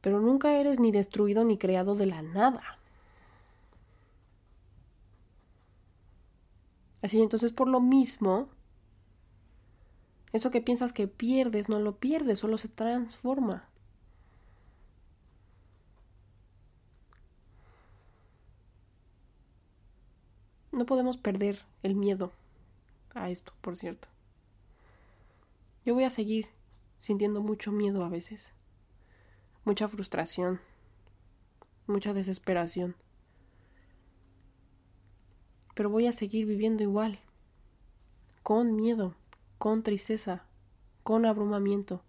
Pero 0.00 0.18
nunca 0.18 0.58
eres 0.58 0.80
ni 0.80 0.90
destruido 0.90 1.44
ni 1.44 1.56
creado 1.56 1.94
de 1.94 2.06
la 2.06 2.20
nada. 2.20 2.80
Así 7.00 7.22
entonces 7.22 7.52
por 7.52 7.68
lo 7.68 7.80
mismo 7.80 8.48
eso 10.32 10.50
que 10.50 10.62
piensas 10.62 10.92
que 10.92 11.08
pierdes, 11.08 11.68
no 11.68 11.78
lo 11.78 11.98
pierdes, 11.98 12.38
solo 12.38 12.56
se 12.56 12.68
transforma. 12.68 13.68
No 20.70 20.86
podemos 20.86 21.18
perder 21.18 21.60
el 21.82 21.94
miedo 21.94 22.32
a 23.14 23.28
esto, 23.28 23.52
por 23.60 23.76
cierto. 23.76 24.08
Yo 25.84 25.92
voy 25.92 26.04
a 26.04 26.10
seguir 26.10 26.48
sintiendo 26.98 27.42
mucho 27.42 27.72
miedo 27.72 28.02
a 28.04 28.08
veces, 28.08 28.54
mucha 29.64 29.86
frustración, 29.86 30.60
mucha 31.86 32.14
desesperación. 32.14 32.96
Pero 35.74 35.90
voy 35.90 36.06
a 36.06 36.12
seguir 36.12 36.46
viviendo 36.46 36.82
igual, 36.82 37.18
con 38.42 38.76
miedo 38.76 39.14
con 39.62 39.84
tristeza, 39.84 40.42
con 41.04 41.24
abrumamiento, 41.24 42.02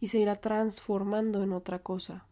y 0.00 0.08
se 0.08 0.18
irá 0.18 0.34
transformando 0.34 1.44
en 1.44 1.52
otra 1.52 1.78
cosa. 1.78 2.26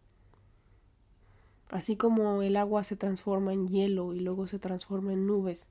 Así 1.70 1.94
como 1.96 2.42
el 2.42 2.56
agua 2.56 2.82
se 2.82 2.96
transforma 2.96 3.52
en 3.52 3.68
hielo 3.68 4.14
y 4.14 4.18
luego 4.18 4.48
se 4.48 4.58
transforma 4.58 5.12
en 5.12 5.28
nubes. 5.28 5.68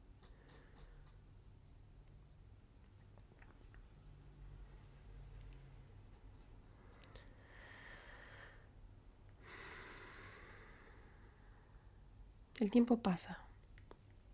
El 12.61 12.71
tiempo 12.71 12.99
pasa, 12.99 13.39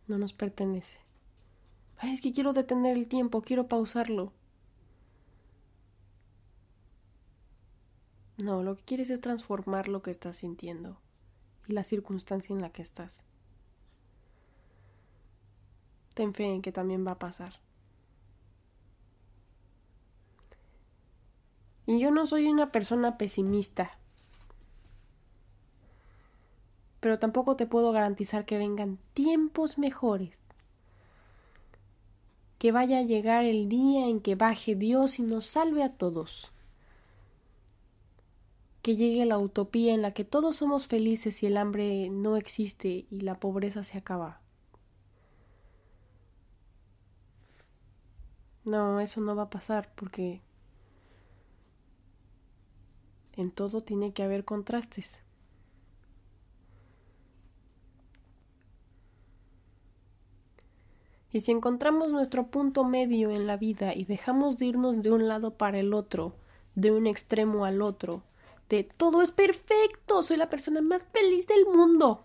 no 0.06 0.20
nos 0.20 0.34
pertenece. 0.34 1.09
Ay, 2.02 2.14
es 2.14 2.22
que 2.22 2.32
quiero 2.32 2.54
detener 2.54 2.98
el 2.98 3.10
tiempo, 3.10 3.42
quiero 3.42 3.68
pausarlo. 3.68 4.32
No, 8.38 8.64
lo 8.64 8.78
que 8.78 8.84
quieres 8.84 9.10
es 9.10 9.20
transformar 9.20 9.90
lo 9.90 10.02
que 10.02 10.12
estás 10.12 10.38
sintiendo 10.38 10.98
y 11.68 11.74
la 11.74 11.84
circunstancia 11.84 12.54
en 12.54 12.62
la 12.62 12.72
que 12.72 12.82
estás. 12.82 13.22
Ten 16.14 16.34
fe 16.34 16.46
en 16.46 16.62
que 16.62 16.72
también 16.72 17.06
va 17.06 17.12
a 17.12 17.20
pasar. 17.20 17.60
Y 21.86 22.00
yo 22.00 22.12
no 22.12 22.26
soy 22.26 22.48
una 22.48 22.72
persona 22.72 23.18
pesimista, 23.18 23.98
pero 27.02 27.20
tampoco 27.20 27.58
te 27.58 27.66
puedo 27.66 27.92
garantizar 27.92 28.46
que 28.46 28.58
vengan 28.58 29.00
tiempos 29.14 29.78
mejores 29.78 30.49
que 32.60 32.74
vaya 32.74 33.00
a 33.00 33.04
llegar 33.04 33.46
el 33.46 33.70
día 33.70 34.08
en 34.08 34.20
que 34.20 34.36
baje 34.36 34.76
Dios 34.76 35.18
y 35.18 35.24
nos 35.24 35.46
salve 35.46 35.82
a 35.82 35.94
todos. 35.94 36.52
Que 38.82 38.98
llegue 38.98 39.26
la 39.26 39.40
utopía 39.40 39.94
en 39.94 40.02
la 40.02 40.14
que 40.14 40.26
todos 40.26 40.58
somos 40.58 40.88
felices 40.88 41.42
y 41.42 41.48
el 41.48 41.58
hambre 41.58 42.10
no 42.10 42.36
existe 42.36 43.06
y 43.10 43.22
la 43.22 43.40
pobreza 43.40 43.84
se 43.84 43.98
acaba. 43.98 44.42
No, 48.66 49.00
eso 49.00 49.22
no 49.22 49.36
va 49.36 49.44
a 49.44 49.50
pasar 49.50 49.92
porque 49.96 50.42
en 53.38 53.52
todo 53.52 53.84
tiene 53.84 54.12
que 54.12 54.24
haber 54.24 54.44
contrastes. 54.44 55.22
Y 61.32 61.42
si 61.42 61.52
encontramos 61.52 62.10
nuestro 62.10 62.48
punto 62.48 62.84
medio 62.84 63.30
en 63.30 63.46
la 63.46 63.58
vida 63.58 63.94
y 63.94 64.06
dejamos 64.06 64.58
de 64.58 64.66
irnos 64.66 65.02
de 65.02 65.12
un 65.12 65.28
lado 65.28 65.52
para 65.58 65.80
el 65.80 65.94
otro, 65.94 66.36
de 66.76 66.92
un 66.92 67.06
extremo 67.06 67.66
al 67.66 67.82
otro, 67.82 68.24
de 68.70 68.84
todo 68.84 69.22
es 69.22 69.32
perfecto, 69.32 70.24
soy 70.24 70.38
la 70.38 70.50
persona 70.50 70.82
más 70.82 71.02
feliz 71.12 71.48
del 71.48 71.66
mundo. 71.66 72.24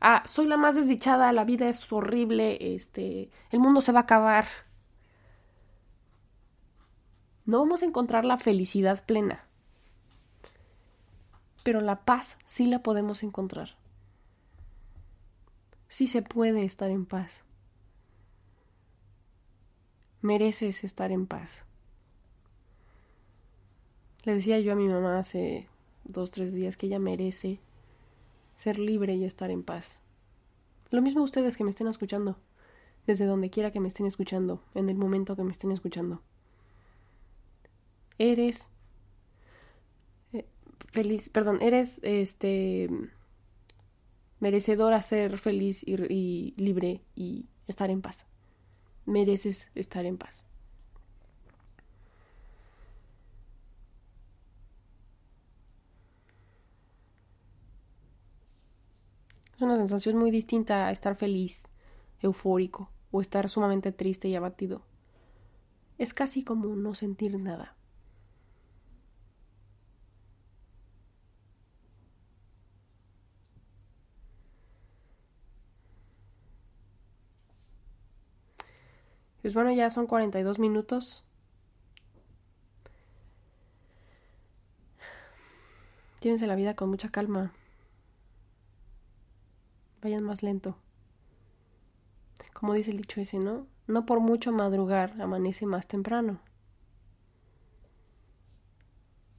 Ah, 0.00 0.22
soy 0.26 0.46
la 0.46 0.56
más 0.56 0.74
desdichada, 0.74 1.32
la 1.32 1.44
vida 1.44 1.68
es 1.68 1.90
horrible, 1.92 2.74
este, 2.74 3.30
el 3.50 3.60
mundo 3.60 3.80
se 3.80 3.92
va 3.92 4.00
a 4.00 4.02
acabar. 4.02 4.46
No 7.46 7.58
vamos 7.58 7.82
a 7.82 7.86
encontrar 7.86 8.24
la 8.24 8.38
felicidad 8.38 9.04
plena. 9.04 9.46
Pero 11.62 11.80
la 11.80 12.04
paz 12.04 12.36
sí 12.44 12.66
la 12.66 12.82
podemos 12.82 13.22
encontrar. 13.22 13.76
Sí 15.88 16.06
se 16.06 16.22
puede 16.22 16.64
estar 16.64 16.90
en 16.90 17.06
paz. 17.06 17.42
Mereces 20.24 20.84
estar 20.84 21.12
en 21.12 21.26
paz. 21.26 21.66
Le 24.24 24.32
decía 24.32 24.58
yo 24.58 24.72
a 24.72 24.74
mi 24.74 24.88
mamá 24.88 25.18
hace 25.18 25.68
dos, 26.04 26.30
tres 26.30 26.54
días 26.54 26.78
que 26.78 26.86
ella 26.86 26.98
merece 26.98 27.60
ser 28.56 28.78
libre 28.78 29.16
y 29.16 29.24
estar 29.24 29.50
en 29.50 29.62
paz. 29.62 30.00
Lo 30.88 31.02
mismo 31.02 31.22
ustedes 31.22 31.58
que 31.58 31.64
me 31.64 31.68
estén 31.68 31.88
escuchando, 31.88 32.38
desde 33.06 33.26
donde 33.26 33.50
quiera 33.50 33.70
que 33.70 33.80
me 33.80 33.88
estén 33.88 34.06
escuchando, 34.06 34.62
en 34.74 34.88
el 34.88 34.96
momento 34.96 35.36
que 35.36 35.44
me 35.44 35.52
estén 35.52 35.72
escuchando. 35.72 36.22
Eres 38.16 38.70
eh, 40.32 40.46
feliz, 40.90 41.28
perdón, 41.28 41.60
eres 41.60 42.00
este 42.02 42.88
merecedor 44.40 44.94
a 44.94 45.02
ser 45.02 45.36
feliz 45.36 45.84
y 45.86 46.54
libre 46.56 47.02
y 47.14 47.44
estar 47.66 47.90
en 47.90 48.00
paz. 48.00 48.24
Mereces 49.06 49.68
estar 49.74 50.04
en 50.06 50.18
paz. 50.18 50.42
Es 59.56 59.62
una 59.62 59.76
sensación 59.76 60.16
muy 60.16 60.30
distinta 60.30 60.86
a 60.86 60.90
estar 60.90 61.14
feliz, 61.14 61.64
eufórico 62.20 62.90
o 63.12 63.20
estar 63.20 63.48
sumamente 63.48 63.92
triste 63.92 64.28
y 64.28 64.34
abatido. 64.34 64.82
Es 65.96 66.12
casi 66.12 66.42
como 66.42 66.74
no 66.74 66.94
sentir 66.94 67.38
nada. 67.38 67.76
Pues 79.44 79.52
bueno, 79.52 79.70
ya 79.72 79.90
son 79.90 80.06
42 80.06 80.58
minutos. 80.58 81.22
Llévense 86.22 86.46
la 86.46 86.54
vida 86.54 86.74
con 86.74 86.88
mucha 86.88 87.10
calma. 87.10 87.52
Vayan 90.00 90.22
más 90.24 90.42
lento. 90.42 90.78
Como 92.54 92.72
dice 92.72 92.92
el 92.92 92.96
dicho 92.96 93.20
ese, 93.20 93.38
¿no? 93.38 93.66
No 93.86 94.06
por 94.06 94.20
mucho 94.20 94.50
madrugar 94.50 95.20
amanece 95.20 95.66
más 95.66 95.86
temprano. 95.86 96.40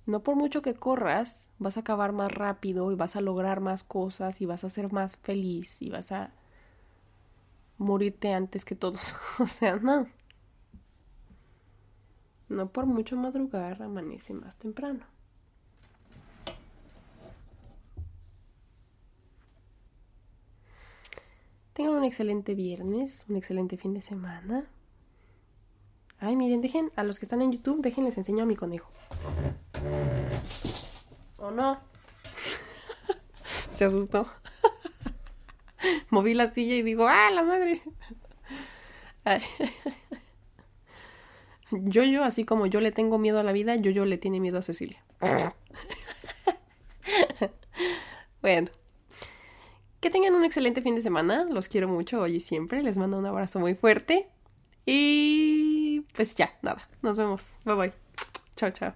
No 0.05 0.21
por 0.21 0.35
mucho 0.35 0.61
que 0.61 0.75
corras, 0.75 1.49
vas 1.57 1.77
a 1.77 1.79
acabar 1.79 2.11
más 2.11 2.31
rápido 2.31 2.91
y 2.91 2.95
vas 2.95 3.15
a 3.15 3.21
lograr 3.21 3.59
más 3.59 3.83
cosas 3.83 4.39
y 4.39 4.45
vas 4.45 4.63
a 4.63 4.69
ser 4.69 4.93
más 4.93 5.17
feliz 5.17 5.81
y 5.81 5.89
vas 5.89 6.11
a 6.11 6.29
morirte 7.77 8.33
antes 8.33 8.65
que 8.65 8.75
todos. 8.75 9.15
o 9.39 9.47
sea, 9.47 9.77
no. 9.77 10.07
No 12.47 12.69
por 12.71 12.85
mucho 12.85 13.15
madrugar 13.15 13.81
amanece 13.81 14.33
más 14.33 14.55
temprano. 14.55 15.05
Tengan 21.73 21.95
un 21.95 22.03
excelente 22.05 22.55
viernes, 22.55 23.25
un 23.27 23.35
excelente 23.35 23.75
fin 23.75 23.93
de 23.93 24.01
semana. 24.01 24.65
Ay, 26.19 26.37
miren, 26.37 26.61
dejen, 26.61 26.89
a 26.95 27.03
los 27.03 27.19
que 27.19 27.25
están 27.25 27.41
en 27.41 27.51
YouTube, 27.51 27.81
dejen, 27.81 28.05
les 28.05 28.17
enseño 28.17 28.43
a 28.43 28.45
mi 28.45 28.55
conejo. 28.55 28.89
¿O 31.37 31.51
no? 31.51 31.77
Se 33.69 33.83
asustó. 33.83 34.25
Moví 36.15 36.33
la 36.33 36.49
silla 36.49 36.75
y 36.75 36.81
digo, 36.81 37.09
¡ah, 37.09 37.29
la 37.29 37.43
madre! 37.43 37.81
Yo, 41.71 42.03
yo, 42.03 42.23
así 42.23 42.45
como 42.45 42.67
yo 42.67 42.79
le 42.79 42.91
tengo 42.91 43.17
miedo 43.17 43.39
a 43.39 43.43
la 43.43 43.51
vida, 43.51 43.75
yo, 43.75 43.91
yo 43.91 44.05
le 44.05 44.17
tiene 44.17 44.39
miedo 44.39 44.59
a 44.59 44.61
Cecilia. 44.61 45.03
bueno. 48.41 48.69
Que 49.99 50.09
tengan 50.09 50.35
un 50.35 50.45
excelente 50.45 50.81
fin 50.81 50.95
de 50.95 51.01
semana. 51.01 51.45
Los 51.49 51.67
quiero 51.67 51.89
mucho 51.89 52.21
hoy 52.21 52.35
y 52.35 52.39
siempre. 52.39 52.81
Les 52.81 52.97
mando 52.97 53.17
un 53.17 53.25
abrazo 53.25 53.59
muy 53.59 53.73
fuerte. 53.73 54.29
Y 54.85 56.01
pues 56.13 56.35
ya, 56.35 56.53
nada. 56.61 56.87
Nos 57.01 57.17
vemos. 57.17 57.57
Bye 57.65 57.75
bye. 57.75 57.93
Chao, 58.55 58.69
chao. 58.69 58.93